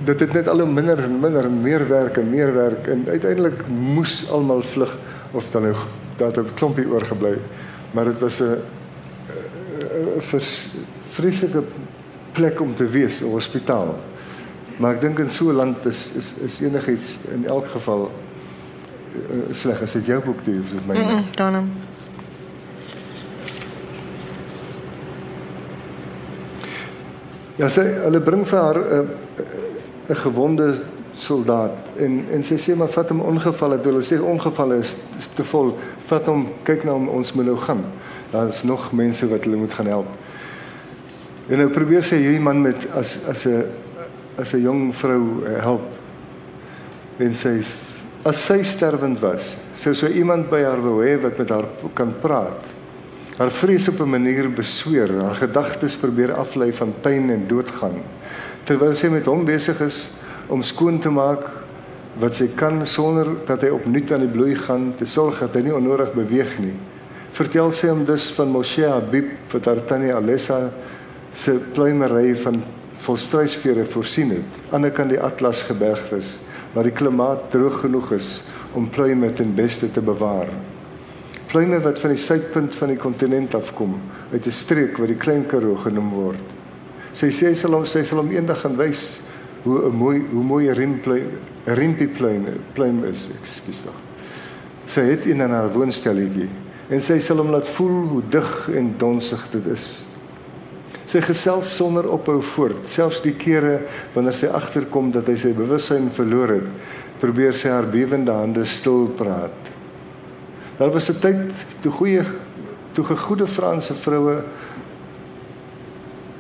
[0.03, 3.67] dit het net al hoe minder en minder meer werk en meer werk en uiteindelik
[3.67, 4.97] moes almal vlug
[5.31, 5.75] of dan nou
[6.17, 7.37] dat 'n klompie oorgebly.
[7.91, 8.57] Maar dit was 'n
[10.33, 10.41] 'n
[11.07, 11.63] vreeslike
[12.31, 13.99] plek om te wees, 'n hospitaal.
[14.77, 18.11] Maar ek dink in so 'n land is is is enigiets in elk geval
[19.17, 20.95] uh, sleg as dit jou boek toe is dit my.
[20.95, 21.69] Mm -mm, dan.
[27.57, 30.81] Ja, sy hulle bring vir haar 'n uh, 'n gewonde
[31.13, 35.29] soldaat en en sy sê maar vat hom ongevalle, toe hulle sê ongevalle is, is
[35.33, 35.73] te vol,
[36.07, 37.83] vat hom kyk na hom ons moet nou gaan.
[38.31, 40.07] Daar's nog mense wat hulle moet gaan help.
[41.47, 43.65] En nou probeer sy hierdie man met as as 'n
[44.37, 45.85] as 'n jong vrou uh, help.
[47.17, 47.63] En sy
[48.25, 52.13] as sy sterwend was, sou so iemand by haar wou hê wat met haar kan
[52.21, 52.73] praat.
[53.37, 58.01] Haar vrees op 'n manier besweer, haar gedagtes probeer aflei van pyn en doodgaan,
[58.65, 60.09] terwyl sy met hom besig is
[60.47, 61.43] om skoon te maak
[62.19, 65.61] wat sy kan sonder dat hy opnuut aan die bloei gaan te sorg dat hy
[65.61, 66.73] nie onnodig beweeg nie.
[67.31, 70.71] Vertel sy hom dus van Moshe Habib wat haar tannie Alessa
[71.33, 72.63] se pluimery van
[72.97, 76.33] volstruisvere voorsien het aan die kant die Atlas gebergtes
[76.77, 78.27] waar die klimaat droog genoeg is
[78.77, 80.51] om pluime ten beste te bewaar.
[81.49, 83.95] Pluime wat van die suidpunt van die kontinent afkom,
[84.31, 86.43] uit 'n streek wat die Klein Karoo genoem word.
[87.13, 89.19] Sy sê sy sal hom sy sal hom eendag gaan wys
[89.63, 93.97] hoe 'n mooi hoe mooi rimpluim rimpie pluim is, ekskuus tog.
[94.85, 96.49] Sy het in haar woonstelletjie
[96.89, 100.06] en sy sal hom laat voel hoe dig en donsig dit is.
[101.07, 103.79] Sy gesels sonder ophou voort, selfs die kere
[104.13, 106.67] wanneer sy agterkom dat hy sy bewussyn verloor het,
[107.21, 109.71] probeer sy haar bewende hande stil praat.
[110.77, 112.25] Daar was 'n tyd toe goeie
[112.93, 114.43] toe gegoede Franse vroue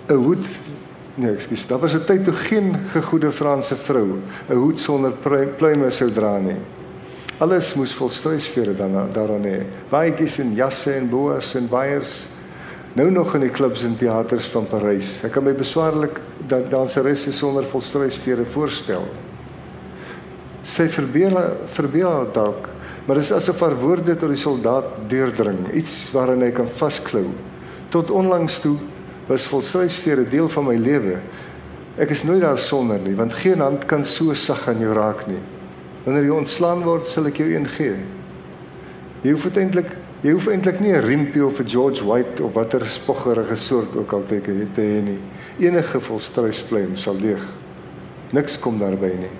[0.09, 0.45] 'n hoed
[1.17, 5.11] nee, ekskuus, daar was 'n tyd toe geen gegoede Franse vrou 'n hoed sonder
[5.57, 6.57] pluime sou dra nie.
[7.39, 9.65] Alles moes vol struisvere dan daaraan hê.
[9.89, 12.25] Baadjies en jasse en boas en baiers.
[12.97, 15.19] Nou nog in die klubs en teaters van Parys.
[15.27, 16.17] Ek kan my beswaarlik
[16.49, 19.05] dat danseres sonder vol struisvere voorstel.
[20.65, 21.37] Sy verbeel
[21.75, 22.71] verbeel dalk
[23.07, 27.29] maar dit is asof haar woorde tot die soldaat deurdring, iets waaraan hy kan vasklou.
[27.93, 28.75] Tot onlangs toe
[29.29, 31.21] was volstruisvere deel van my lewe.
[31.95, 35.23] Ek is nooit daar sonder nie, want geen hand kan so sag aan jou raak
[35.29, 35.39] nie.
[36.03, 37.95] Wanneer jy ontslaan word, sal ek jou een gee.
[39.23, 42.89] Jy hoef eintlik jy hoef eintlik nie 'n rimpie of 'n George White of watter
[42.89, 45.19] spoggerige soort ook al te hê nie.
[45.59, 47.43] Enige volstruispluim sal leeg.
[48.31, 49.35] Niks kom daarby nie.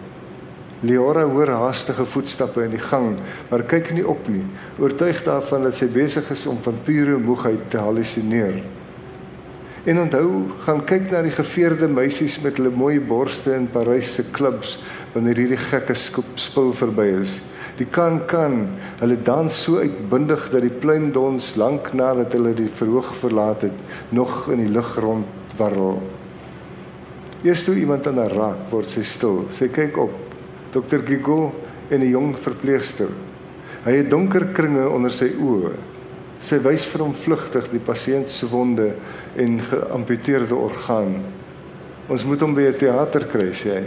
[0.82, 3.16] Leora hoor haastige voetstappe in die gang,
[3.50, 4.44] maar kyk nie op nie,
[4.78, 8.62] oortuig daarvan dat sy besig is om van pure moegheid te halusineer.
[9.88, 14.26] En onthou, gaan kyk na die geveerde meisies met hulle mooi borste in Parys se
[14.36, 14.76] klubs
[15.14, 15.96] wanneer hierdie gekke
[16.36, 17.38] spul verby is.
[17.78, 18.64] Die kan kan,
[19.00, 24.48] hulle dans so uitbundig dat die pluimdons lank nadat hulle die verhoog verlaat het, nog
[24.50, 26.02] in die lug rondwarrel.
[27.46, 29.44] Eers toe iemand aan haar raak, word sy stil.
[29.54, 30.16] Sy kyk op
[30.74, 31.04] Dr.
[31.06, 31.54] Gigo
[31.90, 33.10] en 'n jong verpleegster.
[33.86, 35.72] Hy het donker kringe onder sy oë.
[36.40, 38.96] Sy wys vir hom vlugtig die pasiënt se wonde
[39.36, 41.22] en geamputeerde orgaan.
[42.10, 43.86] Ons moet hom by 'n teater kry, sê hy.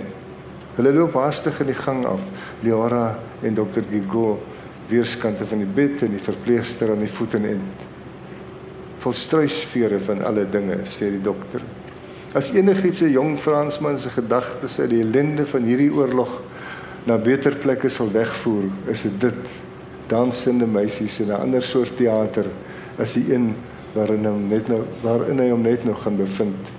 [0.77, 2.21] Hulle loop haastig in die gang af.
[2.63, 3.85] Liara en Dr.
[3.91, 4.39] Gigo
[4.91, 7.85] weerskante van die bed en die verpleegster aan die voet en end.
[9.01, 11.63] Volstruisvere van alle dinge, sê die dokter.
[12.35, 16.43] As enigiets 'n jong Fransman se gedagtes uit die ellende van hierdie oorlog
[17.07, 19.35] na beter plekke sal wegvoer, is dit dit
[20.07, 22.47] dansende meisies in 'n ander soort teater
[22.99, 23.55] as die een
[23.95, 26.73] waarin hom net nou waarin hy hom net nog gaan bevind.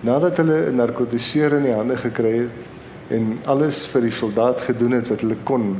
[0.00, 2.75] Nadat hulle 'n narkotiseer in die hande gekry het
[3.08, 5.76] en alles vir die soldaat gedoen het wat hulle kon,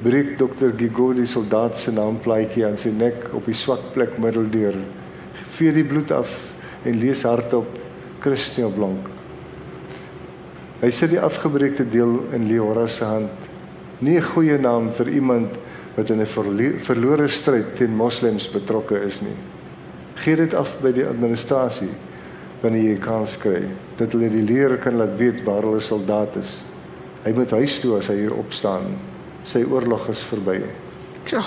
[0.00, 4.78] breek dokter Gigoli soldaat se naamplaatjie aan sy nek op die swak plek middeldeur.
[5.56, 6.32] Vee die bloed af
[6.88, 7.68] en lees hardop
[8.24, 9.08] Christian Blanc.
[10.80, 13.48] Hy sit die afgebreekte deel in Leora se hand.
[14.00, 15.58] Nie 'n goeie naam vir iemand
[15.96, 16.26] wat in 'n
[16.80, 19.36] verlore stryd teen moslems betrokke is nie.
[20.14, 21.92] Gee dit af by die administrasie
[22.62, 23.62] wanneer jy kans kry
[23.96, 26.69] dat hulle die leer kan laat weet waar hulle soldaat is.
[27.24, 28.94] Hy moet huis toe as hy hier opstaan.
[29.42, 30.62] Sy oorlog is verby.
[31.28, 31.44] Ja.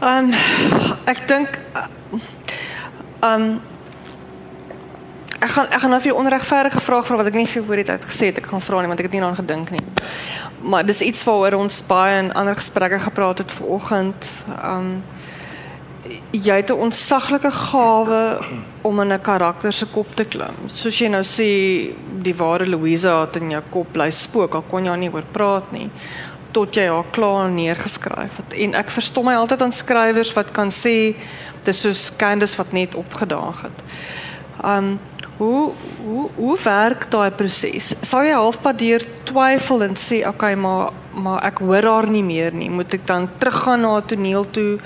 [0.00, 0.34] Ehm um,
[1.04, 3.48] ek dink ehm um,
[5.36, 7.80] Ek gaan ek gaan nou vir jou onregverdige vraag vra wat ek nie vir voor
[7.80, 9.82] dit uitgesê het ek gaan vra nie want ek het nie daaraan gedink nie.
[10.62, 14.30] Maar dis iets waaroor ons baie in ander gesprekke gepraat het vanoggend.
[14.62, 15.04] Um
[16.32, 18.22] jy het 'n ontsaglike gawe
[18.86, 20.56] om in 'n karakter se kop te klim.
[20.66, 21.48] Soos jy nou sê
[22.22, 25.72] die ware Louisa het in jou kop bly spook, al kon jy nie oor praat
[25.72, 25.90] nie
[26.52, 28.54] tot jy haar klaar neergeskryf het.
[28.54, 31.14] En ek verstom my altyd aan skrywers wat kan sê
[31.64, 33.84] dis soos Candice wat net opgedaag het.
[34.64, 34.98] Um
[35.36, 37.90] Hoe hoe hoe werk daai proses?
[38.00, 42.56] Sal jy halfpad deur twyfel en sê okay, maar maar ek hoor haar nie meer
[42.56, 42.70] nie.
[42.72, 44.78] Moet ek dan teruggaan na toneel toe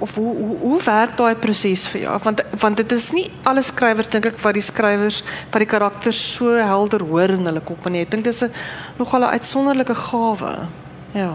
[0.00, 2.18] of hoe hoe, hoe werk daai proses vir jou?
[2.24, 6.20] Want want dit is nie alle skrywers dink ek wat die skrywers wat die karakters
[6.34, 8.02] so helder hoor in hulle kop nie.
[8.02, 8.52] Ek dink dis 'n
[8.98, 10.68] nogal 'n uitsonderlike gawe.
[11.12, 11.32] Ja.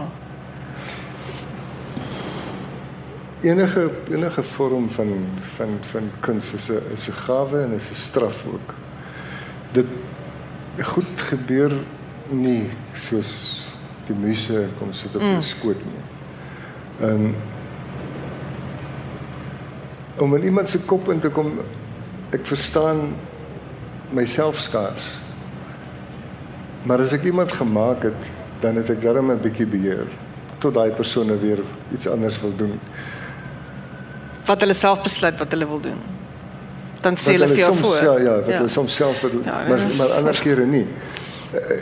[3.46, 5.26] enige enige vorm van
[5.56, 8.74] van van kuns is 'n is 'n gawe en is 'n straf ook.
[9.72, 9.86] Dit
[10.82, 11.72] goed gebeur
[12.28, 13.62] nie soos
[14.06, 15.40] die muse kom sit op mm.
[15.40, 16.04] skoot nie.
[17.00, 17.34] Ehm um,
[20.18, 21.58] om in iemand se kop in te kom
[22.30, 23.14] ek verstaan
[24.10, 25.10] myself skaars.
[26.82, 30.06] Maar as ek iemand gemaak het, dan het ek darm 'n bietjie beheer
[30.58, 31.60] tot daai persoon weer
[31.92, 32.80] iets anders wil doen
[34.46, 36.00] wat hulle self besluit wat hulle wil doen.
[37.04, 37.96] Dan sê hulle vir jou voor.
[38.02, 38.58] Ja, ja, wat ja.
[38.60, 40.86] hulle soms self wil, ja, maar is, maar ander kere nie.
[41.52, 41.80] Eh,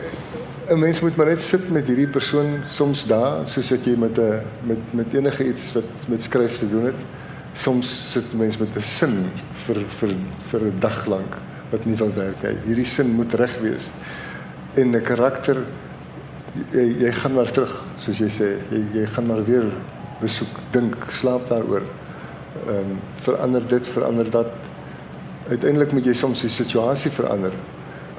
[0.72, 4.18] 'n Mens moet maar net sit met hierdie persoon soms daar, soos wat jy met
[4.18, 7.01] 'n met met enige iets wat met skryf te doen het.
[7.55, 9.30] Soms sit mense met 'n sin
[9.66, 10.11] vir vir
[10.50, 11.36] vir 'n dag lank
[11.70, 12.57] wat nie wil werk nie.
[12.66, 13.90] Hierdie sin moet reg wees.
[14.74, 15.64] En 'n karakter
[16.72, 19.66] jy, jy gaan maar terug, soos jy sê, jy jy gaan maar weer
[20.20, 21.82] besoek, dink, slaap daaroor.
[22.68, 24.52] Ehm um, verander dit, verander dat.
[25.48, 27.52] Uiteindelik moet jy soms die situasie verander.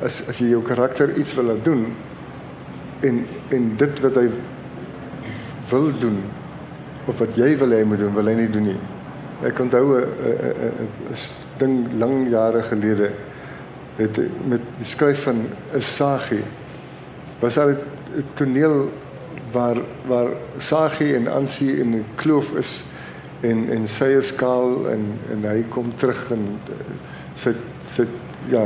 [0.03, 1.86] As as jy jou karakter iets wil laat doen
[3.01, 4.27] en en dit wat hy
[5.69, 6.19] wil doen
[7.07, 8.95] of wat jy wil hê hy moet doen, wil hy nie doen nie.
[9.43, 10.88] Ek onthou 'n
[11.57, 13.11] ding lang jare gelede
[13.95, 14.17] het
[14.47, 16.43] met die skryf van Isagi
[17.39, 17.77] was al 'n
[18.33, 18.91] toneel
[19.51, 19.77] waar
[20.07, 20.27] waar
[20.57, 22.83] Sagi en Ansie in 'n kloof is
[23.39, 26.59] en en sy is kaal en en hy kom terug en
[27.36, 28.09] sit sit
[28.49, 28.63] ja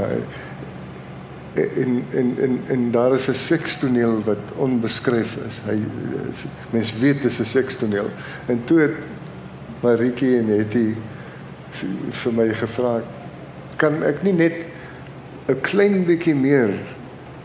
[1.54, 5.62] en en en en daar is 'n sekstoneel wat onbeskryf is.
[5.66, 5.80] Hy
[6.70, 8.10] mens weet dis 'n sekstoneel.
[8.46, 8.96] En toe het
[9.84, 10.88] Maritjie en Hetty
[12.24, 13.00] vir my gevra
[13.80, 14.66] kan ek nie net
[15.48, 16.74] 'n klein bietjie meer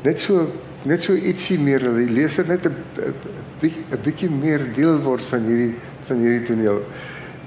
[0.04, 0.50] net so
[0.84, 2.74] net so ietsie meer hulle lees net 'n
[3.62, 5.74] 'n bietjie meer deel word van hierdie
[6.04, 6.82] van hierdie toneel.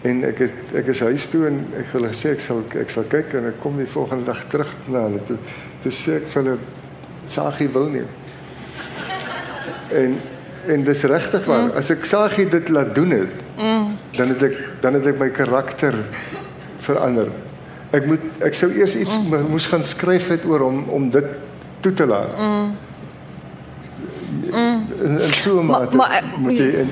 [0.02, 3.06] En ek het ek is huis toe en ek wil gesê ek sal ek sal
[3.10, 5.38] kyk en ek kom die volgende dag terug na hulle toe.
[5.84, 6.58] Toe sê ek vir hulle
[7.28, 8.06] Sagie wil nie.
[9.92, 10.18] En
[10.68, 11.70] en dis regtig waar.
[11.70, 11.78] Mm.
[11.80, 13.86] As ek Sagie dit laat doen het, mm.
[14.18, 15.96] dan het ek dan het ek my karakter
[16.84, 17.32] verander.
[17.92, 19.48] Ek moet ek sou eers iets mm.
[19.50, 21.28] moes gaan skryf het oor hom om dit
[21.86, 22.38] toe te laat.
[22.38, 22.76] Mm.
[24.52, 24.86] Mm.
[25.04, 26.92] En, en so maar maar moet jy en,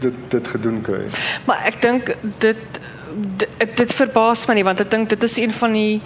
[0.00, 1.02] dit dit gedoen kry.
[1.44, 2.80] Maar ek dink dit
[3.16, 6.00] dit, dit verbaas my nie want ek dink dit is een van die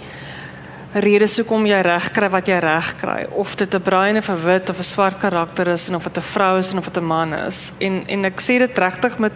[0.91, 4.43] redes hoekom jy reg kry wat jy reg kry of dit 'n bruin of 'n
[4.43, 6.97] wit of 'n swart karakter is en of dit 'n vrou is en of dit
[6.97, 9.33] 'n man is en en ek sê dit regtig met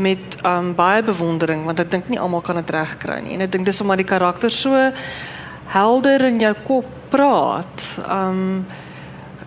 [0.00, 3.44] met um baie bewondering want ek dink nie almal kan dit reg kry nie en
[3.46, 4.92] ek dink dis omdat die karakter so
[5.70, 7.84] helder in jou kop praat.
[8.06, 8.64] Um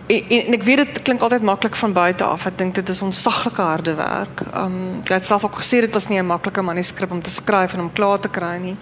[0.04, 2.44] en, ek weet dit klink altyd maklik van buite af.
[2.50, 4.42] Ek dink dit is onsaglike harde werk.
[4.52, 7.74] Um jy het self ook gesê dit was nie 'n maklike manuskrip om te skryf
[7.74, 8.76] en om klaar te kry nie.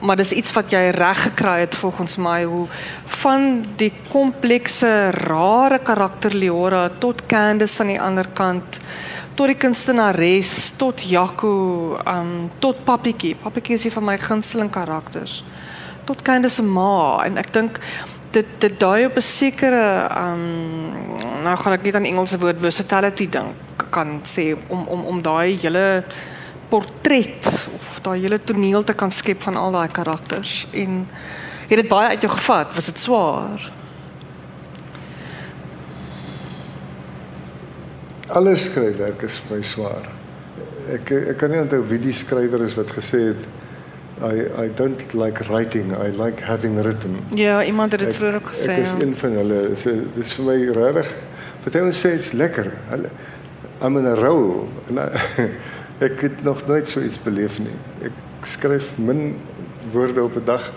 [0.00, 2.66] Maar dis iets wat jy reg gekry het volgens my hoe
[3.04, 8.80] van die komplekse rare karakter Leora tot Candice aan die ander kant
[9.36, 13.34] tot die kunstenares tot Jaco um tot Papietjie.
[13.36, 15.42] Papietjie is een van my gunsteling karakters.
[16.08, 17.80] Tot Candice se ma en ek dink
[18.32, 20.44] dit dit dui op 'n sekere um
[21.44, 25.58] nou gaan ek net aan Engelse woord versatility dink kan sê om om om daai
[25.62, 26.04] hele
[26.68, 31.08] portret of daai hele toneel te kan skep van al daai karakters en
[31.68, 33.72] het dit baie uit jou gevat was dit swaar
[38.28, 40.08] Alles skryfwerk is vir my swaar.
[40.90, 43.46] Ek ek kan nie onthou wie die skrywer is wat gesê het
[44.16, 45.92] I I don't like writing.
[45.92, 47.20] I like having written.
[47.34, 48.70] Ja, iemand het dit vroeër ook gesê.
[48.70, 49.04] Ek is ja.
[49.04, 49.60] een van hulle.
[49.76, 51.12] So dis vir my regtig.
[51.64, 52.72] Party ons sê dit's lekker.
[52.90, 53.10] Hulle
[53.82, 54.66] I'm in a roll.
[54.88, 54.98] En
[56.06, 57.76] ek het nog nooit so iets beleef nie.
[58.08, 59.36] Ek skryf min
[59.92, 60.72] woorde op 'n dag.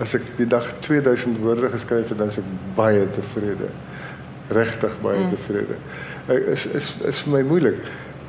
[0.00, 3.70] As ek die dag 2000 woorde geskryf het, dan is ek baie tevrede.
[4.52, 5.34] Regtig baie mm.
[5.34, 5.80] tevrede.
[6.32, 7.82] Ek is is is vir my moeilik.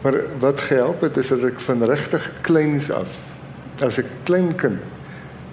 [0.04, 3.14] Maar wat gehelp het is dat ek van regtig kleins af
[3.82, 4.80] as 'n klein kind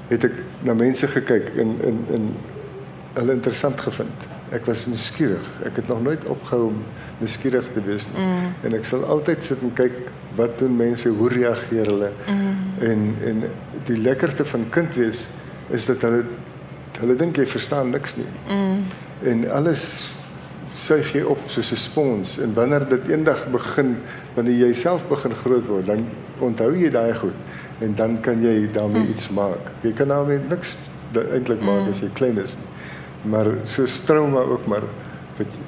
[0.09, 0.35] het ek
[0.66, 2.37] na mense gekyk en en en
[3.12, 4.27] hulle interessant gevind.
[4.51, 5.47] Ek was nuuskierig.
[5.64, 6.83] Ek het nog nooit opgehou om
[7.18, 8.25] nuuskierig te wees nie.
[8.25, 8.53] Mm.
[8.62, 12.11] En ek sal altyd sit en kyk wat doen mense, hoe reageer hulle?
[12.27, 12.85] Mm.
[12.91, 13.45] En en
[13.85, 15.27] die lekkerte van kind wees
[15.71, 16.25] is dat hulle
[17.01, 18.29] hulle dink jy verstaan niks nie.
[18.49, 18.83] Mm.
[19.23, 19.85] En alles
[20.91, 23.97] suig jy op soos 'n spons en wanneer dit eendag begin
[24.34, 26.07] wanneer jy self begin groot word dan
[26.41, 27.36] onthou jy daai goed
[27.80, 29.11] en dan kan jy daarmee mm.
[29.11, 29.70] iets maak.
[29.82, 30.76] Jy kan daarmee niks
[31.14, 31.91] eintlik maak mm.
[31.91, 32.68] as jy klein is nie.
[33.30, 34.84] Maar so trauma ook maar
[35.38, 35.59] wat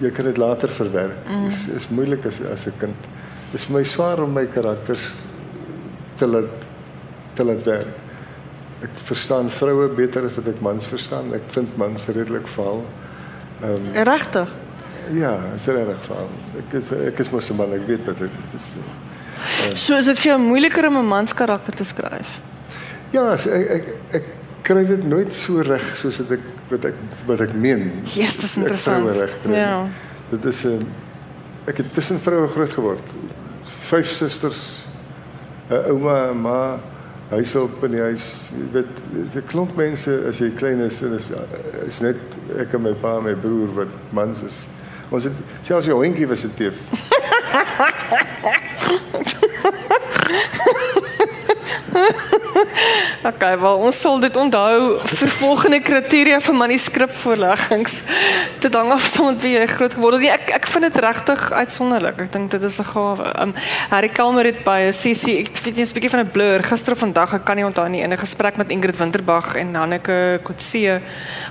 [0.00, 1.28] jy kan dit later verwerk.
[1.28, 1.46] Mm.
[1.46, 3.08] Is is moeilik as as 'n kind.
[3.50, 5.10] Dit is vir my swaar om my karakters
[6.16, 6.66] te laat
[7.34, 7.94] te laat werk.
[8.82, 11.34] Ek verstaan vroue beter as wat ek mans verstaan.
[11.34, 12.84] Ek vind mans redelik vaal.
[13.62, 14.50] Ehm um, Regtig?
[15.12, 16.28] Ja, is reg vaal.
[16.58, 18.74] Ek is, ek is mos 'n man, ek weet wat dit is.
[19.74, 22.40] So is dit vir jou moeiliker om 'n mans karakter te skryf?
[23.10, 24.24] Ja, ek ek, ek
[24.62, 26.94] kry dit nooit so reg soos wat ek wat ek
[27.26, 28.02] wat ek meen.
[28.14, 29.10] Yes, dit is interessant.
[29.16, 29.86] Reg, ja.
[30.30, 30.86] Dit is 'n ehm,
[31.66, 33.06] ek het tussen vroue groot geword.
[33.90, 34.84] Vyf susters,
[35.70, 36.78] 'n ouma, 'n ma,
[37.30, 38.26] huishulp in die huis.
[38.50, 38.86] Jy weet,
[39.34, 41.30] die klomp mense as jy klein is en is
[41.86, 42.16] is net
[42.58, 44.66] ek en my pa en my broer wat mans is.
[45.10, 45.32] Ons het
[45.66, 46.74] selfs jou hondjie was 'n teef.
[53.30, 58.00] okay, wel ons sal dit onthou vir volgende kriteria vir manuskripvoorleggings.
[58.62, 60.24] Dit hang af van wie jy groot geword het.
[60.24, 62.20] Nee, ek ek vind dit regtig uitsonderlik.
[62.26, 63.32] Ek dink dit is 'n gawe.
[63.42, 63.54] Um
[63.90, 66.92] Harry Kalmer het by 'n sessie, ek weet nie, 'n bietjie van 'n blur gister
[66.92, 70.40] of vandag, ek kan nie onthou nie, in 'n gesprek met Ingrid Winterbag en Hanneke
[70.42, 71.00] Kotse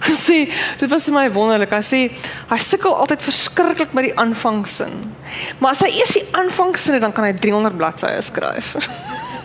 [0.01, 0.49] gesê,
[0.80, 1.72] dit was vir my wonderlik.
[1.72, 2.12] Hy sê
[2.49, 5.16] hy sukkel altyd verskriklik met die aanvangsin.
[5.60, 8.76] Maar as hy eers die aanvangsin het, dan kan hy 300 bladsye skryf.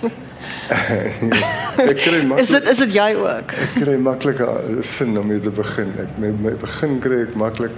[1.90, 3.54] ek kry maklik Is dit is dit jy ook?
[3.66, 5.92] Ek kry maklik 'n sin om mee te begin.
[5.98, 7.72] Ek my, my begin kry ek maklik.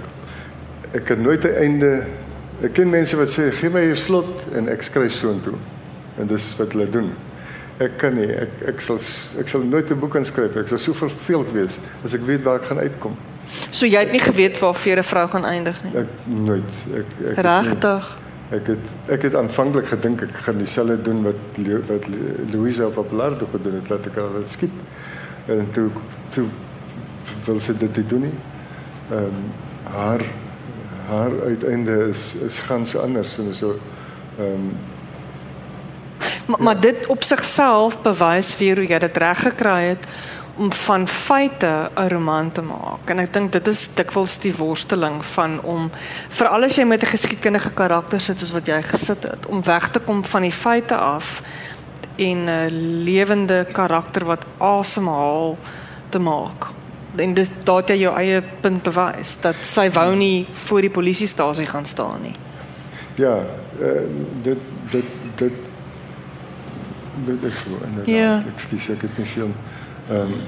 [0.93, 1.91] Ek het nooit 'n einde.
[2.63, 5.57] Ek ken mense wat sê gee my jou slot en ek skryf so intoe.
[6.17, 7.11] En dis wat hulle doen.
[7.79, 8.29] Ek kan nie.
[8.33, 8.99] Ek ek sal
[9.39, 10.55] ek sal nooit 'n boek inskryf.
[10.55, 13.17] Ek sal so verveeld wees as ek weet waar ek gaan uitkom.
[13.71, 15.93] So jy het nie geweet waar vir 'n vrou gaan eindig nie.
[15.95, 16.71] Ek nooit.
[16.93, 18.17] Ek ek Regtig.
[18.49, 21.39] Ek het ek het aanvanklik gedink ek gaan dieselfde doen wat
[21.87, 22.05] wat
[22.51, 24.77] Louisa op toe gedoen het, laat ek haar dit skiet.
[25.45, 25.89] En toe
[26.29, 26.47] toe
[27.45, 28.37] wil sy dit doen nie.
[29.11, 29.49] Ehm um,
[29.83, 30.21] haar
[31.07, 33.79] haar uiteinde is is gans anders en so
[34.37, 34.71] ehm um,
[36.47, 40.05] Maar, maar dit op sigself bewys weer hoe jy dit reg gekry het
[40.57, 43.09] om van feite 'n roman te maak.
[43.09, 45.91] En ek dink dit is dikwels die worsteling van om
[46.29, 49.89] veral as jy met 'n geskiedkundige karakter sit soos wat jy gesit het, om weg
[49.89, 51.41] te kom van die feite af
[52.15, 55.57] en 'n lewende karakter wat asemhaal
[56.09, 56.67] te maak.
[57.15, 60.89] En dit daar het jy jou eie punt bewys dat sy wou nie voor die
[60.89, 62.35] polisiestasie gaan staan nie.
[63.17, 63.45] ja,
[63.79, 63.87] uh,
[64.41, 64.57] dit
[64.89, 65.05] dit
[65.35, 65.53] dit
[67.25, 68.15] dit is so inderdaad.
[68.15, 68.43] Ja.
[68.53, 69.51] Ekskuus, ek het nie veel
[70.09, 70.41] ehm um,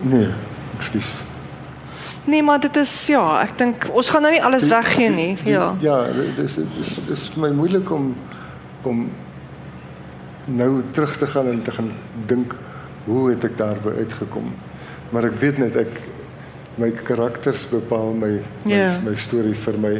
[0.00, 0.28] Nee,
[0.76, 1.14] ekskuus.
[2.24, 5.30] Nee, maar dit is ja, ek dink ons gaan nou nie alles weggee nie.
[5.48, 5.70] Ja.
[5.82, 5.96] Ja,
[6.36, 8.12] dis dis dis vir my moeilik om
[8.86, 9.08] om
[10.44, 11.90] nou terug te gaan en te gaan
[12.30, 12.54] dink
[13.04, 14.52] hoe het ek daarby uitgekom.
[15.10, 15.98] Maar ek weet net ek
[16.78, 18.92] my karakters bepaal my my, Ja.
[19.04, 19.94] my storie vir my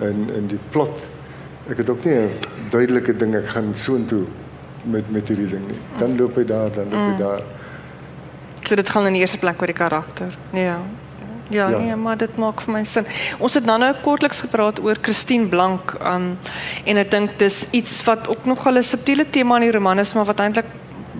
[0.00, 1.00] en en die plot.
[1.70, 2.30] Ek het ook nie 'n
[2.70, 4.26] duidelike ding ek gaan soontoe
[4.84, 5.78] met met hierdie ding nie.
[5.98, 7.42] Dan loop hy daar, dan loop hy daar.
[8.64, 10.36] So dit gaan in die eerste plek oor die karakter.
[10.52, 10.80] Ja.
[11.50, 11.78] Ja, Ja.
[11.78, 13.04] nee, maar dit maak vir my sin.
[13.38, 16.38] Ons het nou nou kortliks gepraat oor Christine Blank, um
[16.84, 20.14] en ek dink dis iets wat ook nog 'n subtiele tema in die roman is,
[20.14, 20.66] maar wat eintlik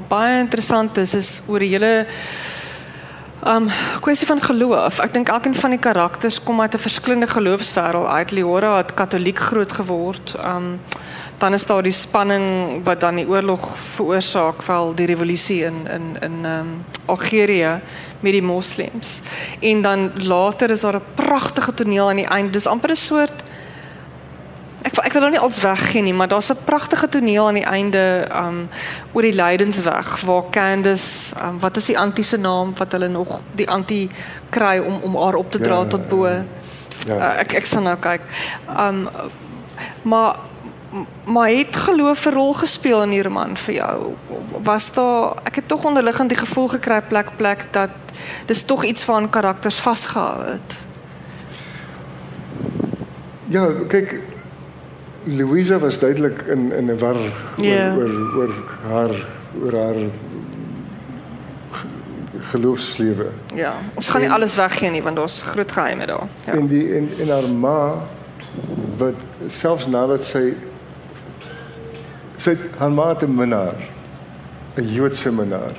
[0.08, 2.06] baie interessant is, is oor die hele
[3.44, 3.66] Um
[4.00, 5.00] kwessie van geloof.
[5.00, 8.30] Ek dink elkeen van die karakters kom uit 'n verskillende geloofswêreld uit.
[8.30, 10.34] Leora het katoliek groot geword.
[10.44, 10.80] Um
[11.42, 16.16] dan is daar die spanning wat dan die oorlog veroorsaak wel die revolusie in in
[16.22, 17.80] in um Algerië
[18.20, 19.20] met die moslems.
[19.60, 22.52] En dan later is daar 'n pragtige toneel aan die einde.
[22.52, 23.42] Dis amper 'n soort
[24.82, 27.66] Ek ek wil nou nie alles weggee nie, maar daar's 'n pragtige toneel aan die
[27.66, 28.68] einde um
[29.12, 33.40] oor die Lydensweg waar Candice, um, wat is die antie se naam wat hulle nog
[33.54, 34.10] die antie
[34.50, 36.26] kry om om haar op te dra Ja, tot bo.
[36.26, 36.44] ja.
[37.06, 38.20] Uh, ek ek sal nou kyk.
[38.78, 39.08] Um
[40.02, 40.36] maar
[41.24, 44.12] maar het geloof 'n rol gespeel in die roman vir jou?
[44.62, 47.90] Was daar ek het tog onderliggend die gevoel gekry plek plek dat
[48.46, 50.74] dis tog iets waaraan karakters vasgehou het.
[53.48, 54.20] Ja, kyk
[55.24, 57.16] Louisa was duidelik in in 'n war
[57.56, 57.94] Ja.
[57.94, 59.26] oor, oor oor haar
[59.62, 59.94] oor haar
[61.70, 61.86] ge-
[62.40, 63.26] geloofslewe.
[63.54, 66.26] Ja, ons gaan nie En- alles weggee nie want daar's groot geheime daar.
[66.46, 66.52] Ja.
[66.52, 67.94] En die en en haar ma
[68.96, 69.14] wat
[69.46, 70.54] selfs nadat sy
[72.42, 73.78] sy haar ma het 'n minnaar
[74.76, 75.76] 'n Joodse minnaar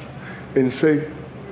[0.55, 0.99] en sy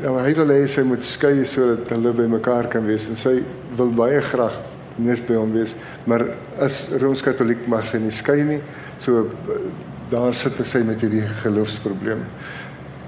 [0.01, 3.43] ja, hy wil hê sy moet skei sodat hulle by mekaar kan wees en sy
[3.75, 4.61] wil baie graag
[4.97, 6.25] net by hom wees maar
[6.59, 8.61] as rooms-katoliek mag sy nie skei nie
[8.99, 9.27] so
[10.09, 12.25] daar sit sy met hierdie geloofsprobleem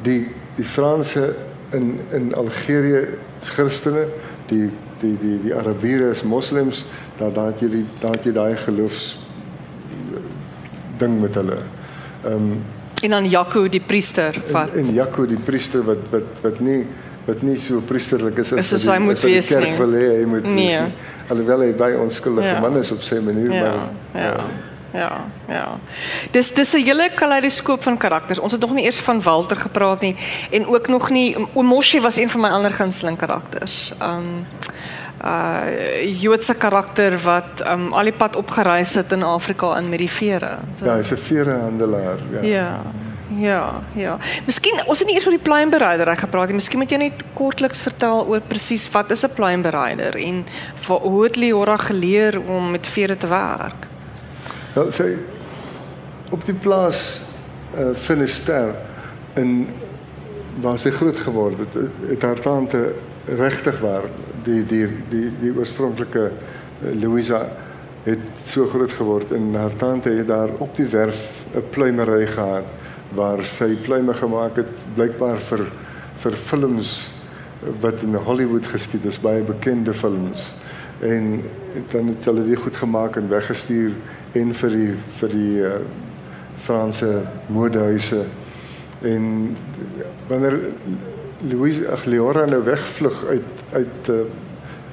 [0.03, 1.33] die die Franse
[1.73, 3.07] in in Algerië
[3.41, 4.05] is Christene,
[4.47, 6.85] die die die die Arabiere is moslems,
[7.17, 9.17] daar daar het jy die daar het jy daai geloofs
[10.97, 11.57] ding met hulle.
[12.25, 12.63] Ehm um,
[13.03, 16.85] En dan Jaco die priester wat en, en Jaco die priester wat wat wat nie
[17.25, 19.47] wat nie so priesterlik is Is as wat hy die- moet as wat die wees
[19.47, 19.77] kerk nie.
[19.77, 20.67] wil hê hy moet Nee.
[20.67, 20.93] wees nie.
[21.29, 22.59] Alhoewel hy baie onskuldige Ja.
[22.59, 24.35] man is op sy manier ja, maar ja.
[24.93, 25.79] Ja, ja.
[26.31, 28.39] Dis dis 'n hele kaleidoskoop van karakters.
[28.39, 30.15] Ons het nog nie eers van Walter gepraat nie
[30.51, 33.93] en ook nog nie Oom Moshi was een van my ander gunsteling karakters.
[34.01, 34.45] Um
[35.23, 40.11] uh Joodse karakter wat um al die pad opgereis het in Afrika in met die
[40.11, 40.57] vere.
[40.79, 42.41] So, ja, hy's 'n verehandelaar, ja.
[42.41, 42.81] Ja.
[43.39, 44.17] Ja, ja.
[44.45, 46.53] Miskien ons het nie eers oor die pluimbereider reg gepraat nie.
[46.59, 50.45] Miskien moet jy net kortliks vertel oor presies wat is 'n pluimbereider en
[50.87, 53.87] wa, hoe het Leora geleer om met vere te werk?
[54.73, 55.15] Wel sy
[56.31, 57.21] op die plaas
[57.77, 58.75] uh Finisterre
[59.35, 59.67] in
[60.61, 61.73] waar sy groot geword het,
[62.09, 62.93] het haar tante
[63.25, 64.09] regtig waar
[64.43, 67.45] die die die die oorspronklike uh, Louisa
[68.03, 71.19] het so groot geword en haar tante het daar op die werf
[71.55, 72.67] 'n pluimery gehad
[73.15, 75.65] waar sy pluime gemaak het blykbaar vir
[76.23, 77.09] vir films
[77.81, 80.53] wat in Hollywood geskied is baie bekende films.
[80.99, 81.43] En
[81.91, 83.91] dan het hulle dit goed gemaak en weggestuur
[84.31, 85.73] en vir die vir die uh,
[86.57, 88.25] Franse modehuise.
[89.01, 89.57] En
[90.27, 90.59] wanneer
[91.49, 94.15] Louise Agliora nou wegvlug uit uit uh,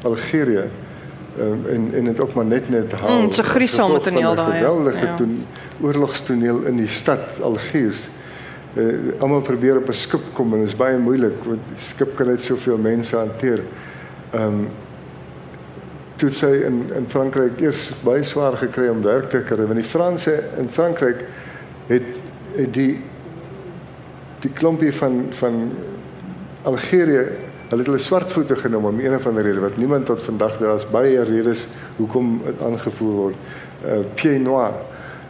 [0.02, 0.64] Algerië
[1.38, 3.20] um, en en dit ook maar net net haal.
[3.20, 4.58] Mm, so griesom met 'n heel daai.
[4.58, 5.16] Geweldige ja.
[5.16, 5.46] doen
[5.80, 8.08] oorlogstoneel in die stad Algiers.
[8.74, 12.16] Uh, almal probeer op 'n skip kom en dit is baie moeilik want die skip
[12.16, 13.62] kan net soveel mense hanteer.
[14.30, 14.68] Ehm um,
[16.16, 19.88] toe sy in in Frankryk eers baie swaar gekry om werk te kry want die
[19.88, 21.24] Franse in Frankryk
[21.86, 22.02] het
[22.56, 23.00] het die
[24.40, 25.72] die klompie van van
[26.62, 27.24] Algerië
[27.70, 30.74] Hulle het hulle swartvoete genoem om een of ander rede wat niemand tot vandag daar
[30.74, 33.36] is baie redes hoekom dit aangevoer word.
[33.86, 34.74] Uh pied noir.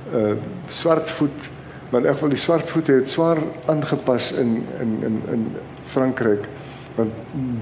[0.09, 0.33] Uh
[0.72, 1.51] swartvoet,
[1.91, 5.45] maar in elk geval die swartvoete het swaar aangepas in in in in
[5.93, 6.49] Frankryk.
[6.97, 7.12] Want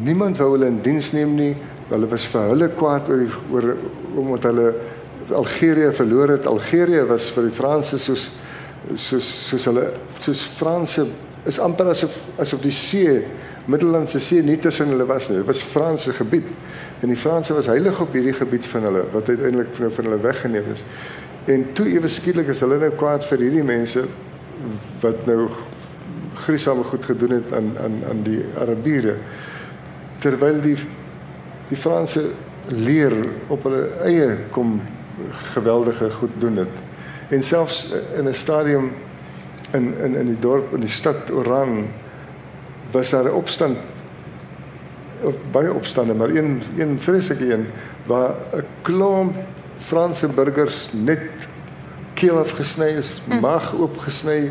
[0.03, 1.57] niemand wou hulle in diens neem nie.
[1.89, 3.75] Hulle was vir hulle kwaad oor die, oor
[4.14, 4.75] omdat hulle
[5.35, 6.47] Algerië verloor het.
[6.47, 8.31] Algerië was vir die Franse soos
[8.95, 9.91] soos soos hulle
[10.23, 11.11] soos Franse
[11.49, 13.25] is amper asof asof die see
[13.69, 15.37] Middellandse See nie tussen hulle was nie.
[15.43, 16.47] Dit was Franse gebied.
[17.01, 20.21] En die Franse was heilig op hierdie gebied van hulle wat uiteindelik van, van hulle
[20.25, 20.85] weggeneem is.
[21.45, 24.07] En toe ewe skielik is hulle nou kwaad vir hierdie mense
[25.03, 25.51] wat nou
[26.47, 29.19] gruisame goed gedoen het aan aan aan die Arabiere.
[30.25, 30.77] Terwyl die
[31.69, 32.25] die Franse
[32.73, 33.14] leer
[33.53, 34.79] op hulle eie kom
[35.53, 36.83] geweldige goed doen het.
[37.29, 38.93] En selfs in 'n stadium
[39.73, 41.85] in in in die dorp in die stad Oran
[42.91, 43.78] was daar 'n opstand
[45.22, 47.66] of baie opstande, maar een een vreeslike een
[48.07, 49.36] waar 'n klomp
[49.78, 51.20] Franse burgers net
[52.14, 53.41] keel afgesny is, hm.
[53.41, 54.51] maag oopgesny.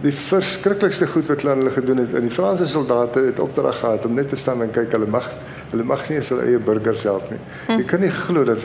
[0.00, 2.14] Die verskriklikste goed wat hulle gedoen het.
[2.14, 4.92] En die Franse soldate het opdrag gehad om net te staan en kyk.
[4.92, 5.30] Hulle mag
[5.70, 7.40] hulle mag nie eens hulle eie burgers help nie.
[7.66, 7.80] Hm.
[7.80, 8.58] Jy kan nie glo dat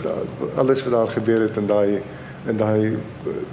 [0.55, 2.01] alles wat daar gebeur het in daai
[2.45, 2.97] in daai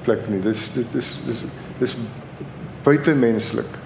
[0.04, 0.40] plek nie.
[0.40, 1.44] Dis dit is dis
[1.78, 1.96] dis
[2.84, 3.78] buitemenslik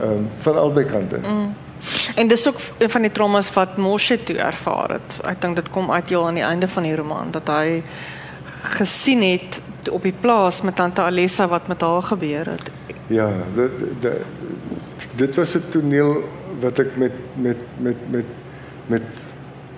[0.00, 1.16] ehm um, van albei kante.
[1.16, 1.54] Mm.
[2.14, 5.20] En dis ook van die traumas wat Moshe toe ervaar het.
[5.24, 7.82] Ek dink dit kom uit heel aan die einde van die roman dat hy
[8.78, 12.70] gesien het op die plaas met tante Alessa wat met haar gebeur het.
[13.06, 13.70] Ja, dit
[14.00, 14.12] dit
[15.16, 16.24] dit was 'n toneel
[16.60, 18.24] wat ek met met met met
[18.86, 19.02] met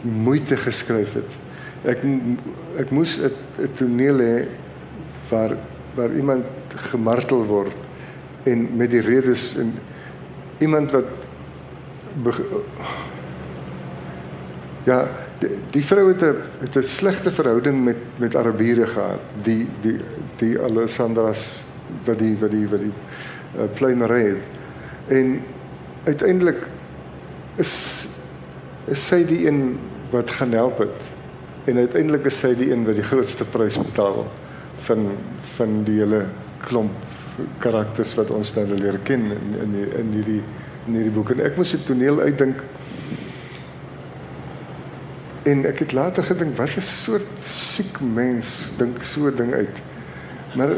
[0.00, 1.36] moeite geskryf het.
[1.82, 1.98] Ek
[2.76, 3.32] ek moes 'n
[3.74, 4.46] toneel hê
[5.28, 5.56] waar
[5.94, 6.44] waar iemand
[6.76, 7.76] gemartel word
[8.42, 9.74] en met die redes en
[10.59, 11.04] iemand wat
[14.84, 19.20] ja die, die vrou het 'n het 'n slegte verhouding met met Arabiere gehad.
[19.42, 20.00] Die die
[20.36, 21.62] die Alessandras
[22.04, 22.92] wat die wat die wat die
[23.56, 24.44] uh, pluimery het.
[25.06, 25.42] En
[26.04, 26.66] uiteindelik
[27.56, 28.06] is
[28.84, 29.78] is sy die een
[30.11, 31.00] wat gaan help het.
[31.64, 34.26] En uiteindelik is sy die een wat die grootste prys betaal
[34.78, 35.06] van
[35.56, 36.26] van die hele
[36.59, 37.07] klomp
[37.62, 40.43] karakters wat ons nou leer ken in in die, in hierdie
[40.89, 41.32] in hierdie boek.
[41.34, 42.62] En ek moes 'n toneel uitdink.
[45.49, 49.76] En ek het later gedink wat 'n soort siek mens dink so 'n ding uit?
[50.57, 50.76] Maar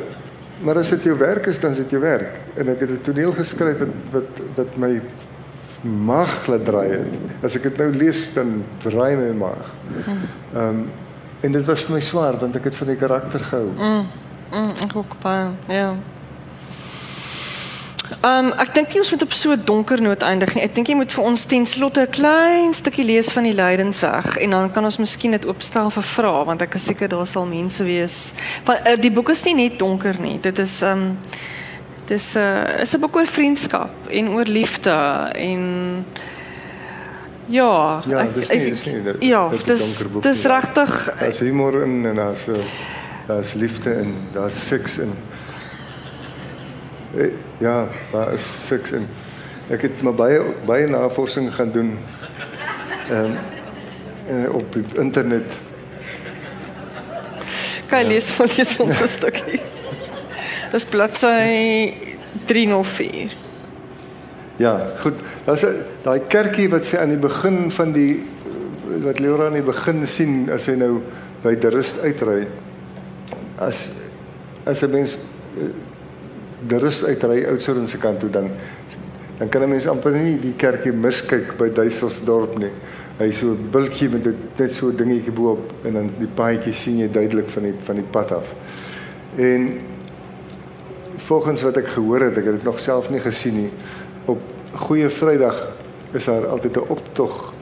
[0.63, 2.37] maar as dit jou werk is dan is dit jou werk.
[2.55, 5.01] En ek het 'n toneel geskryf wat wat wat my
[5.83, 7.07] maag laat draai het.
[7.43, 9.71] As ek dit nou lees dan draai my maag.
[10.55, 10.91] Ehm um,
[11.41, 13.69] en dit was vir my swaar want ek het van die karakter gehou.
[13.77, 14.05] Mm,
[14.53, 15.89] mm, ek ook baie ja.
[15.89, 16.20] Ehm
[18.27, 20.65] um, ek dink jy ons moet op so 'n donker noot eindig nie.
[20.65, 24.37] Ek dink jy moet vir ons ten slotte 'n klein stukkie lees van die Lydensweg
[24.37, 27.47] en dan kan ons miskien dit oopstel vir vrae want ek is seker daar sal
[27.47, 28.33] mense wees.
[28.65, 30.41] Want uh, die boek is nie net donker nie.
[30.41, 31.19] Dit is ehm um,
[32.07, 34.91] dis 'n uh, is 'n boek oor vriendskap en oor liefde
[35.35, 36.05] en
[37.51, 41.11] Ja, ja, dis nie, dis nie, dit, ja, dis dis regtig.
[41.19, 42.45] Daar's humor in en daar's
[43.27, 45.40] daar's liefde en daar's seks en Eh,
[47.59, 49.09] ja, daar is seks en
[49.71, 51.99] ek het maar baie baie navorsing gaan doen.
[53.11, 53.37] Ehm
[54.31, 55.53] um, op die internet.
[57.87, 58.33] Kan lees ja.
[58.33, 59.61] van die ons stukkie.
[60.71, 61.95] Dis bladsy
[62.47, 63.35] 304.
[64.57, 65.19] Ja, goed.
[65.45, 65.65] Daar's
[66.05, 68.23] daai kerkie wat sy aan die begin van die
[69.01, 71.01] wat Leora aan die begin sien as hy nou
[71.43, 72.45] by die rust uitry.
[73.59, 73.89] As
[74.69, 75.17] as 'n mens
[76.69, 78.51] die rus uitry Oudtshoorn se kant toe dan
[79.39, 82.73] dan kan 'n mens amper nie die kerkie miskyk by Duiselsdorp nie.
[83.19, 84.25] Hy so 'n bultjie met
[84.59, 87.95] net so 'n dingetjie bo-op en dan die paadjie sien jy duidelik van die van
[87.95, 88.55] die pad af.
[89.37, 89.81] En
[91.17, 93.71] volgens wat ek gehoor het, ek het dit nog self nie gesien nie,
[94.25, 94.41] op
[94.75, 95.69] Goeie Vrydag
[96.13, 97.55] is daar altyd 'n optog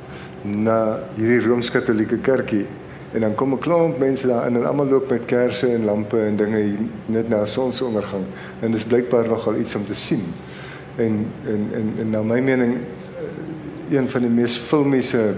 [0.42, 2.66] na hierdie Rooms-Katolieke kerkie
[3.12, 6.20] en dan kom 'n klomp mense daar in en almal loop met kersse en lampe
[6.20, 8.24] en dinge net na sonsondergang
[8.60, 10.22] en dit is blykbaar nogal iets om te sien.
[10.96, 15.34] En en en, en na my mening eh, een van die mees filmiese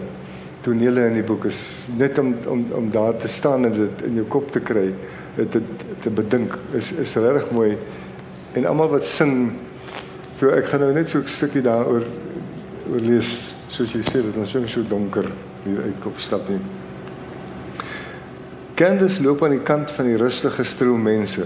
[0.60, 4.14] tonele in die boek is net om om om daar te staan en dit in
[4.14, 4.94] jou kop te kry,
[5.34, 5.60] dit te,
[5.98, 7.78] te bedink is is regtig mooi.
[8.52, 9.52] En almal wat sing
[10.38, 12.04] so ek gaan nou net so 'n stukkie daaroor
[12.90, 15.30] oor lees soos jy sê dat ons so donker
[15.64, 16.79] hier uitkom stap nie.
[18.80, 21.44] Candice loop aan die kant van die rustige stroom mense,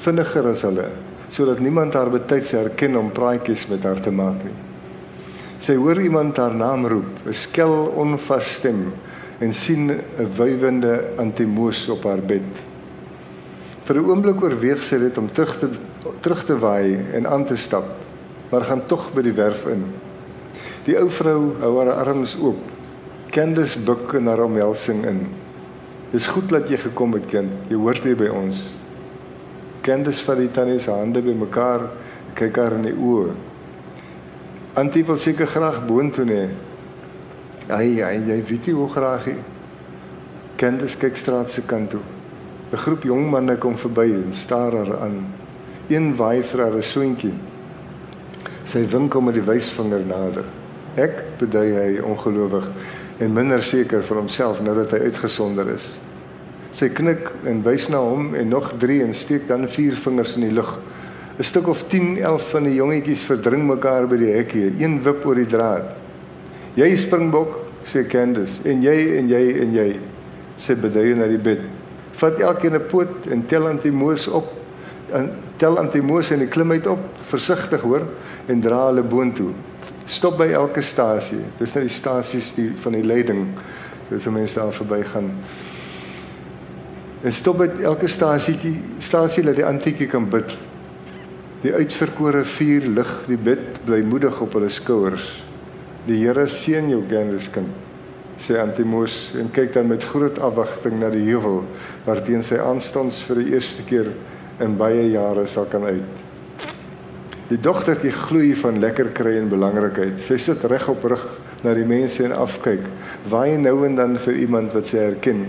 [0.00, 0.86] vinniger as hulle,
[1.28, 4.54] sodat niemand haar betyds herken om praatjies met haar te maak nie.
[5.60, 8.94] Sy hoor iemand haar naam roep, 'n skel onvas stem
[9.40, 12.48] en sien 'n wywende antimoos op haar bed.
[13.84, 15.68] Vir 'n oomblik oorweeg sy dit om terug te
[16.22, 17.84] terug te waai en aan te stap,
[18.50, 19.84] maar gaan tog by die werf in.
[20.84, 22.64] Die ou vrou hou haar arms oop.
[23.30, 25.26] Candice buk in haar omhelsing in.
[26.12, 27.70] Dis goed dat jy gekom het, kind.
[27.72, 28.66] Jy hoort hier by ons.
[29.82, 31.86] Candice vat die tannie se hande bymekaar,
[32.36, 33.32] kyk haar in die oë.
[34.78, 36.42] Antie wil seker graag boontoe nê.
[37.72, 39.38] Ai, ai, jy weet nie hoe graag hy.
[40.60, 42.04] Candice kyk straat se kant toe.
[42.72, 45.26] 'n Groep jong manne kom verby en staar haar aan.
[45.88, 47.34] Een waai vir haar 'n soentjie.
[48.64, 50.44] Sy wink hom met die wysvinger nader.
[50.96, 52.68] Ek bedui hy ongelowig
[53.18, 55.90] en minder seker vir homself nou dat hy uitgesonder is.
[56.72, 60.46] Sy knik en wys na hom en nog 3 en steek dan vier vingers in
[60.48, 60.78] die lug.
[61.38, 65.26] 'n Stuk of 10, 11 van die jongetjies verdring mekaar by die hekkie, een wip
[65.26, 65.96] oor die draad.
[66.74, 69.88] Jy springbok, sê Candice, en jy en jy en jy
[70.58, 71.60] sê beduie na die bed.
[72.20, 74.52] Vat elkeen 'n poot en tel antimoos op.
[75.12, 78.02] En tel antimoos en klim uit op, versigtig hoor,
[78.46, 79.52] en dra hulle boontoe.
[80.12, 81.40] Stop by elke stasie.
[81.58, 83.46] Dis nou die stasies die van die leiding.
[84.10, 85.30] Dis hoe mense daar verbygaan.
[87.22, 90.52] En stop by elke stasietjie, stasie dat die antiekie kan bid.
[91.62, 95.30] Die uitverkore vuur lig die bid bly moedig op hulle skouers.
[96.04, 97.82] Die Here seën jou kinderskind
[98.42, 101.62] sê Antimos en kyk dan met groot afwagting na die heuwel
[102.06, 104.10] waarteen sy aanstonds vir die eerste keer
[104.62, 106.21] in baie jare sal kan uit.
[107.50, 110.20] Die dogtertjie gloei van lekker kry en belangrikheid.
[110.22, 111.24] Sy sit reg op rug
[111.64, 112.84] na die mense en afkyk.
[113.30, 115.46] Waai nou en dan vir iemand wat sy herken.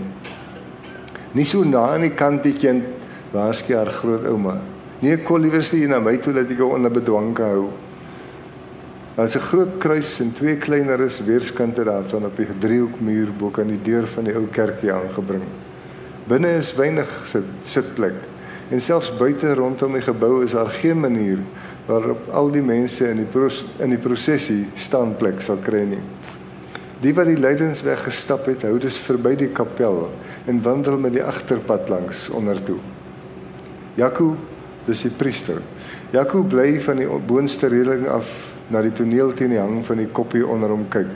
[1.34, 2.84] Nie so na aan die kant die kind
[3.34, 4.58] waarskynlik haar grootouma.
[5.02, 7.64] Nee, kon liewers nie na my toe dat ek onder bedwang kan hou.
[9.16, 13.82] Daar's 'n groot kruis en twee kleineres weerskante daarvan op die driehoekmuur bo kan die
[13.82, 15.42] deur van die ou kerkie aangebring.
[16.26, 18.14] Binne is weinig sit, sitplek
[18.70, 21.38] en selfs buite rondom die gebou is daar geen manier
[21.86, 23.48] waarop al die mense in die
[23.84, 26.02] in die prosessie staanplek sal kry nie.
[27.04, 30.06] Die wat die lydensweg gestap het, hou dus verby die kapel
[30.48, 32.78] en wandel met die agterpad langs ondertoe.
[33.98, 34.32] Jaco,
[34.86, 35.60] dis die priester.
[36.14, 38.32] Jaco bly van die boonste reëling af
[38.72, 41.12] na die toneel teen die hang van die koppie onder hom kyk.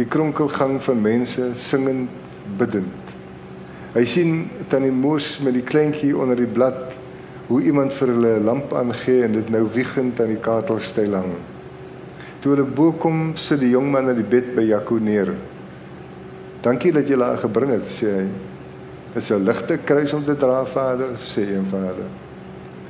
[0.00, 2.08] Die kronkelgang van mense singend,
[2.56, 3.12] bidend.
[3.92, 4.32] Hy sien
[4.70, 6.94] tannie Moos met die kleintjie onder die blad
[7.50, 11.32] hoe iemand vir hulle 'n lamp aangee en dit nou wiegend aan die katelstyl hang.
[12.40, 15.34] Toe hulle bo kom, sit die jong man in die bed by Jaco neer.
[16.62, 18.26] "Dankie dat jy haar gebring het," sê hy.
[19.16, 22.06] "Is 'n ligte kruis om te dra, Vader," sê een vader.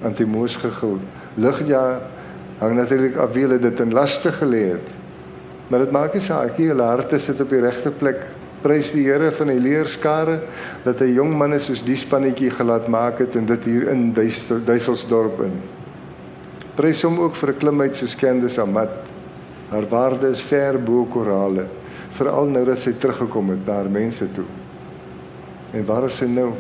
[0.02, 0.98] Antimoos gegil.
[1.36, 2.00] "Lig ja,
[2.58, 4.88] hang natuurlik af wie hulle dit in laste gelê het.
[5.68, 9.06] Maar dit maak nie saak nie, hulle harte sit op die regte plek." Prys die
[9.06, 10.36] Here van die leerskare
[10.84, 15.40] dat hy jong manne soos die spannetjie gelaat maak het en dit hier in Duiselsdorp
[15.46, 15.54] in.
[16.76, 18.92] Prys hom ook vir 'n klimheid soos Candice Amat.
[19.70, 21.66] Haar waarde is ver bo korale,
[22.10, 24.44] veral nou dat sy teruggekom het na haar mense toe.
[25.72, 26.52] En waar is sy nou?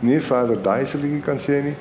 [0.00, 1.76] Nee, Vader, daai sal ek nie kan sê nie.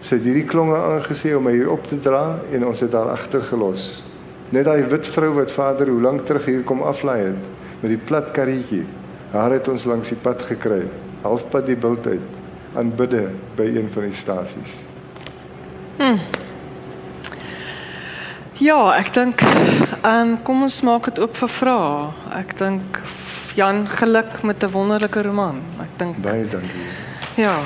[0.00, 3.08] Sy het hierdie klonge aangesê om my hier op te dra en ons het haar
[3.08, 4.02] agtergelos.
[4.50, 8.00] Net daai wit vrou wat Vader hoe lank terug hier kom aflaai het met die
[8.00, 8.84] plat karretjie.
[9.32, 10.84] Haar het ons langs die pad gekry,
[11.24, 12.24] halfpad die bult uit,
[12.78, 13.26] aanbidde
[13.56, 14.78] by een van die stasies.
[15.98, 16.20] Hmm.
[18.62, 22.12] Ja, ek dink ehm um, kom ons maak dit oop vir vrae.
[22.38, 23.00] Ek dink
[23.58, 25.62] Jan geluk met 'n wonderlike roman.
[25.80, 26.86] Ek dink baie dankie.
[27.36, 27.58] Ja.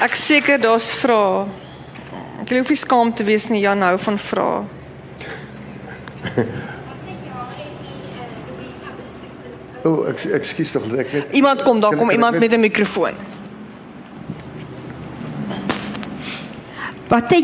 [0.00, 1.46] Ek seker daar's vrae.
[2.40, 4.73] Ek hoef nie skaam te wees nie, Jan hou van vrae.
[9.84, 13.14] O, oh, ek ekskuus tog, ek net Iemand kom, daar kom iemand met 'n mikrofoon.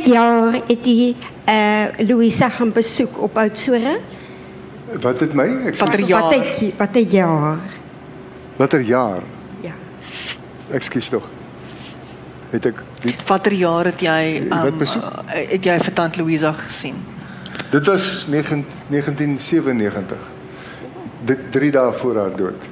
[0.02, 1.14] Jaar het jy
[1.46, 3.98] uh Louisa gaan besoek op Oudtshoorn?
[5.00, 5.46] Wat het my?
[5.66, 6.22] Ek Watter sê jaar?
[6.22, 7.58] Watter watter jaar?
[8.56, 9.22] watter jaar?
[9.60, 9.72] Ja.
[10.70, 11.22] Ekskuus tog.
[12.50, 15.02] Het ek die, Watter jaar het jy Wat besoek?
[15.02, 16.98] uh, het jy vir Tant Louisa gesien?
[17.70, 20.16] Dit was 9, 1997.
[21.24, 22.68] Dit 3 dae voor haar dood.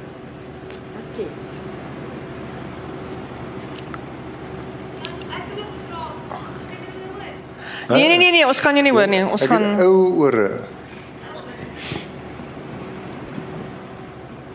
[7.88, 9.22] Nee nee nee nee, ons kan jou nie hoor nie.
[9.24, 10.49] Ons gaan ou ore.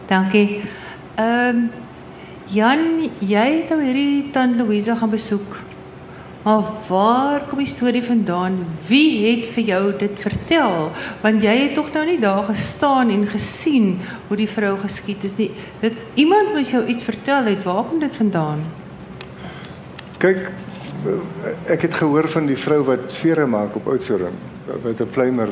[0.06, 0.62] Dankie.
[1.18, 1.66] Ehm
[2.54, 5.56] Jan, jy het nou hierdie tant Louisa gaan besoek.
[6.44, 8.58] Maar waar kom die storie vandaan?
[8.88, 10.89] Wie het vir jou dit vertel?
[11.22, 15.38] Want jy het tog nou nie daar gestaan en gesien hoe die vrou geskiet is
[15.39, 15.52] nie.
[15.80, 17.64] Dit iemand moes jou iets vertel het.
[17.64, 18.66] Waar kom dit vandaan?
[20.20, 20.52] Kyk,
[21.72, 24.36] ek het gehoor van die vrou wat vere maak op Oudtshoorn,
[24.84, 25.50] wat 'n pluimer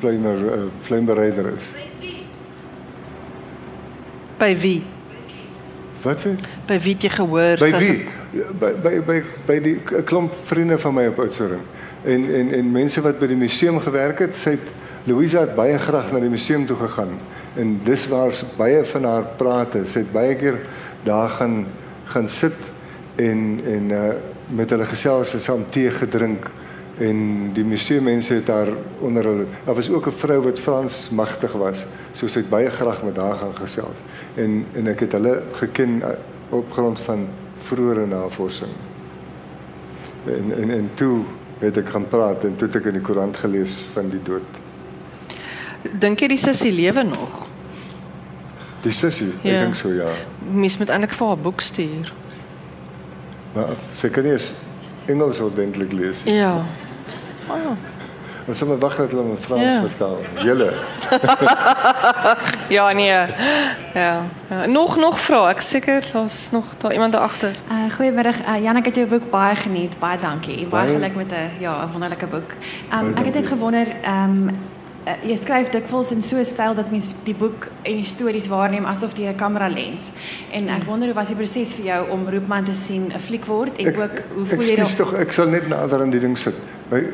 [0.00, 1.72] pluimer uh, pluimbereider is.
[4.38, 4.82] by wie?
[6.02, 6.34] Wat sê?
[6.68, 7.62] By wie het jy gehoor?
[7.62, 8.23] By wie?
[8.34, 11.62] By by by by die klomp vriende van my op Oudtshoorn.
[12.02, 14.72] En en en mense wat by die museum gewerk het, sy het
[15.04, 17.18] Louisa het baie graag na die museum toe gegaan.
[17.54, 19.84] En dis waar baie van haar prate.
[19.86, 20.58] Sy het baie keer
[21.04, 21.66] daar gaan
[22.04, 22.56] gaan sit
[23.16, 24.14] en en uh
[24.48, 26.50] met hulle gesels en saam tee gedrink
[27.02, 27.20] en
[27.56, 28.68] die museummense het haar
[29.00, 32.70] onder hulle daar was ook 'n vrou wat Frans magtig was so sy het baie
[32.70, 33.98] graag met haar gaan gesels
[34.34, 36.08] en en ek het hulle geken uh,
[36.50, 37.26] op grond van
[37.68, 38.72] vroeëre navorsing
[40.26, 41.22] en en en toe
[41.60, 44.60] het ek gaan praat en toe het ek in die koerant gelees van die dood
[46.00, 47.42] Dink jy die sussie lewe nog?
[48.84, 49.50] die sussie Ja.
[49.58, 50.10] ek dink so ja
[50.52, 52.12] Mens moet eintlik vir haar boek stuur.
[53.54, 54.52] maar sy kan nie eens
[55.06, 56.64] Engels ordentlik lees nie Ja.
[57.48, 57.76] Oh, ja.
[58.46, 59.80] Ons sal maar wag dat hulle in Frans Ja.
[59.80, 60.72] vertaal julle
[62.76, 63.06] Ja nee.
[63.06, 63.26] Ja.
[63.94, 64.66] ja.
[64.66, 65.48] Nog nog vra.
[65.48, 67.56] Ek seker daar's nog daar iemand daar agter.
[67.70, 68.40] Uh, goeiemiddag.
[68.40, 69.98] Uh, Jan, ek het jou boek baie geniet.
[69.98, 70.66] Baie dankie.
[70.66, 72.50] Baie, geluk met 'n ja, 'n wonderlike boek.
[72.92, 74.48] Um, ek het net gewonder, ehm um,
[75.06, 78.48] uh, jy skryf dikwels in so 'n styl dat mens die boek en die stories
[78.48, 80.12] waarneem asof deur 'n kamera lens.
[80.52, 83.44] En ek wonder hoe was die proses vir jou om Roepman te sien 'n fliek
[83.44, 85.06] word en ook hoe voel jy Ekskuus dan?
[85.06, 86.54] tog, ek sal net nader aan die ding sit.
[86.90, 87.04] Ek,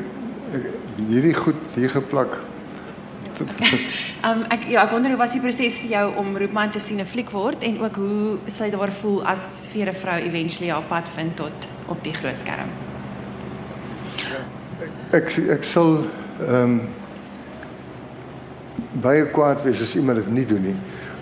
[1.09, 2.39] hierdie goed hier geplak.
[3.41, 7.01] Um, ek ja, ek wonder hoe was die proses vir jou om Roepman te sien
[7.01, 10.87] 'n fliek word en ook hoe sy daar voel as vir 'n vrou eventually haar
[10.87, 12.69] pad vind tot op die groot skerm.
[15.11, 16.05] Ek ek sal
[16.39, 16.81] ehm um,
[19.01, 20.77] baie kwaad wees as iemand dit nie doen nie.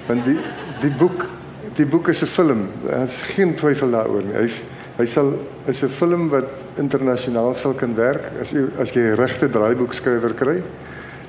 [0.07, 0.37] Want die
[0.81, 1.27] die boek
[1.75, 2.69] die boek is 'n film.
[2.85, 4.35] Daar's geen twyfel daaroor nie.
[4.35, 4.63] Hy's
[4.97, 5.33] hy sal
[5.69, 10.61] is 'n film wat internasionaal sal kan werk as jy as jy regte draaiboekskrywer kry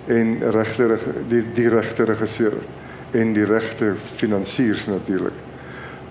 [0.09, 2.55] en regte reg- die die regte regisseur
[3.13, 5.37] en die regte finansiers natuurlik.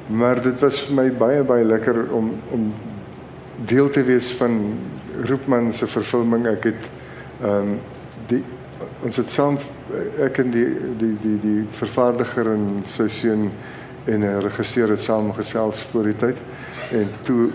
[0.08, 2.74] Maar dit was vir my baie baie lekker om om
[3.66, 4.78] deel te wees van
[5.26, 6.48] Roepman se vervulling.
[6.48, 6.90] Ek het
[7.42, 7.80] ehm um,
[8.28, 8.44] die
[9.04, 9.58] ons het saam
[10.20, 10.68] ek en die
[11.00, 13.52] die die die vervaardiger en sy seun
[14.06, 16.38] en 'n regisseur het saam gesels voor die tyd
[16.92, 17.50] en toe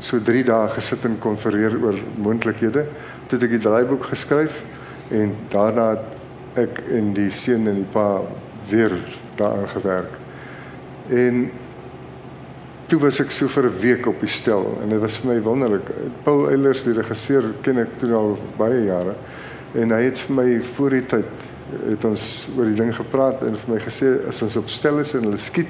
[0.00, 2.84] so 3 dae gesit en konfereer oor moontlikhede.
[3.26, 4.60] Toe het ek die draaiboek geskryf
[5.14, 5.90] en daarna
[6.58, 8.20] ek en die seun en die pa
[8.68, 8.94] weer
[9.38, 10.14] daaraan gewerk.
[11.08, 11.50] En
[12.88, 15.40] toe was ek so vir 'n week op die stel en dit was vir my
[15.42, 15.90] wonderlik.
[16.24, 19.14] Paul Eilers die regisseur ken ek toe al baie jare
[19.74, 21.48] en hy het vir my voor die tyd
[21.90, 25.12] het ons oor die ding gepraat en vir my gesê as ons op stel is
[25.14, 25.68] en hulle skiet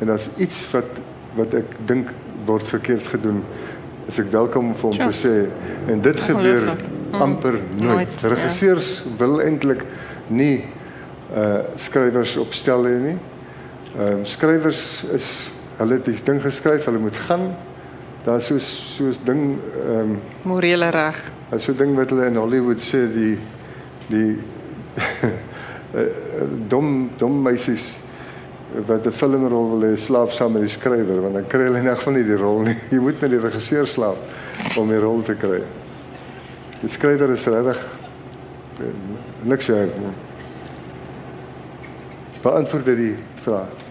[0.00, 1.00] en daar's iets wat
[1.36, 2.12] wat ek dink
[2.48, 3.42] word verkeerd gedoen
[4.08, 5.08] is ek welkom om vir hom Tja.
[5.10, 6.72] te sê en dit gebeur.
[7.08, 7.22] Mm.
[7.24, 7.84] amper nooit.
[7.84, 8.28] Nooit, ja.
[8.28, 9.84] Regisseurs wil eintlik
[10.28, 10.64] nie
[11.32, 13.16] uh skrywers op stel hê nie.
[13.96, 15.28] Ehm skrywers is
[15.78, 17.50] hulle het die ding geskryf, hulle moet gaan.
[18.24, 21.20] Daar's so soos ding ehm um, Morele reg.
[21.52, 23.38] As so 'n ding wat hulle in Hollywood sê die
[24.08, 24.36] die
[25.96, 26.08] eh,
[26.68, 27.98] dom dom meisies
[28.86, 31.98] wat 'n filmrol wil hê slaap saam met die skrywer want dan kry hulle elk
[31.98, 32.76] geval nie die rol nie.
[32.90, 34.16] Jy moet met die regisseur slaap
[34.76, 35.62] om die rol te kry.
[36.80, 37.80] Die skrywer is regtig
[38.80, 38.94] eh,
[39.42, 40.14] niks werd nie.
[42.42, 43.87] Beantwoord dit die vraag.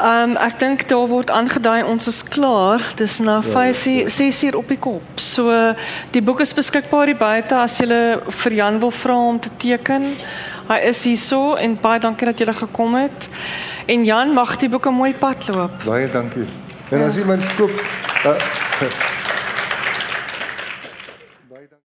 [0.00, 2.80] Ehm um, ek dink daar word aangedui ons is klaar.
[2.96, 5.20] Dis nou 5 uur, 6 uur op die kop.
[5.20, 5.52] So
[6.10, 7.98] die boek is beskikbaar hier buite as jy
[8.42, 10.08] vir Jan wil vra om te teken.
[10.70, 13.28] Hy is hierso en baie dankie dat jy gekom het.
[13.86, 15.84] En Jan mag die boek 'n mooi pad loop.
[15.84, 16.48] Baie dankie.
[16.90, 17.70] En as iemand koop
[18.24, 18.36] uh,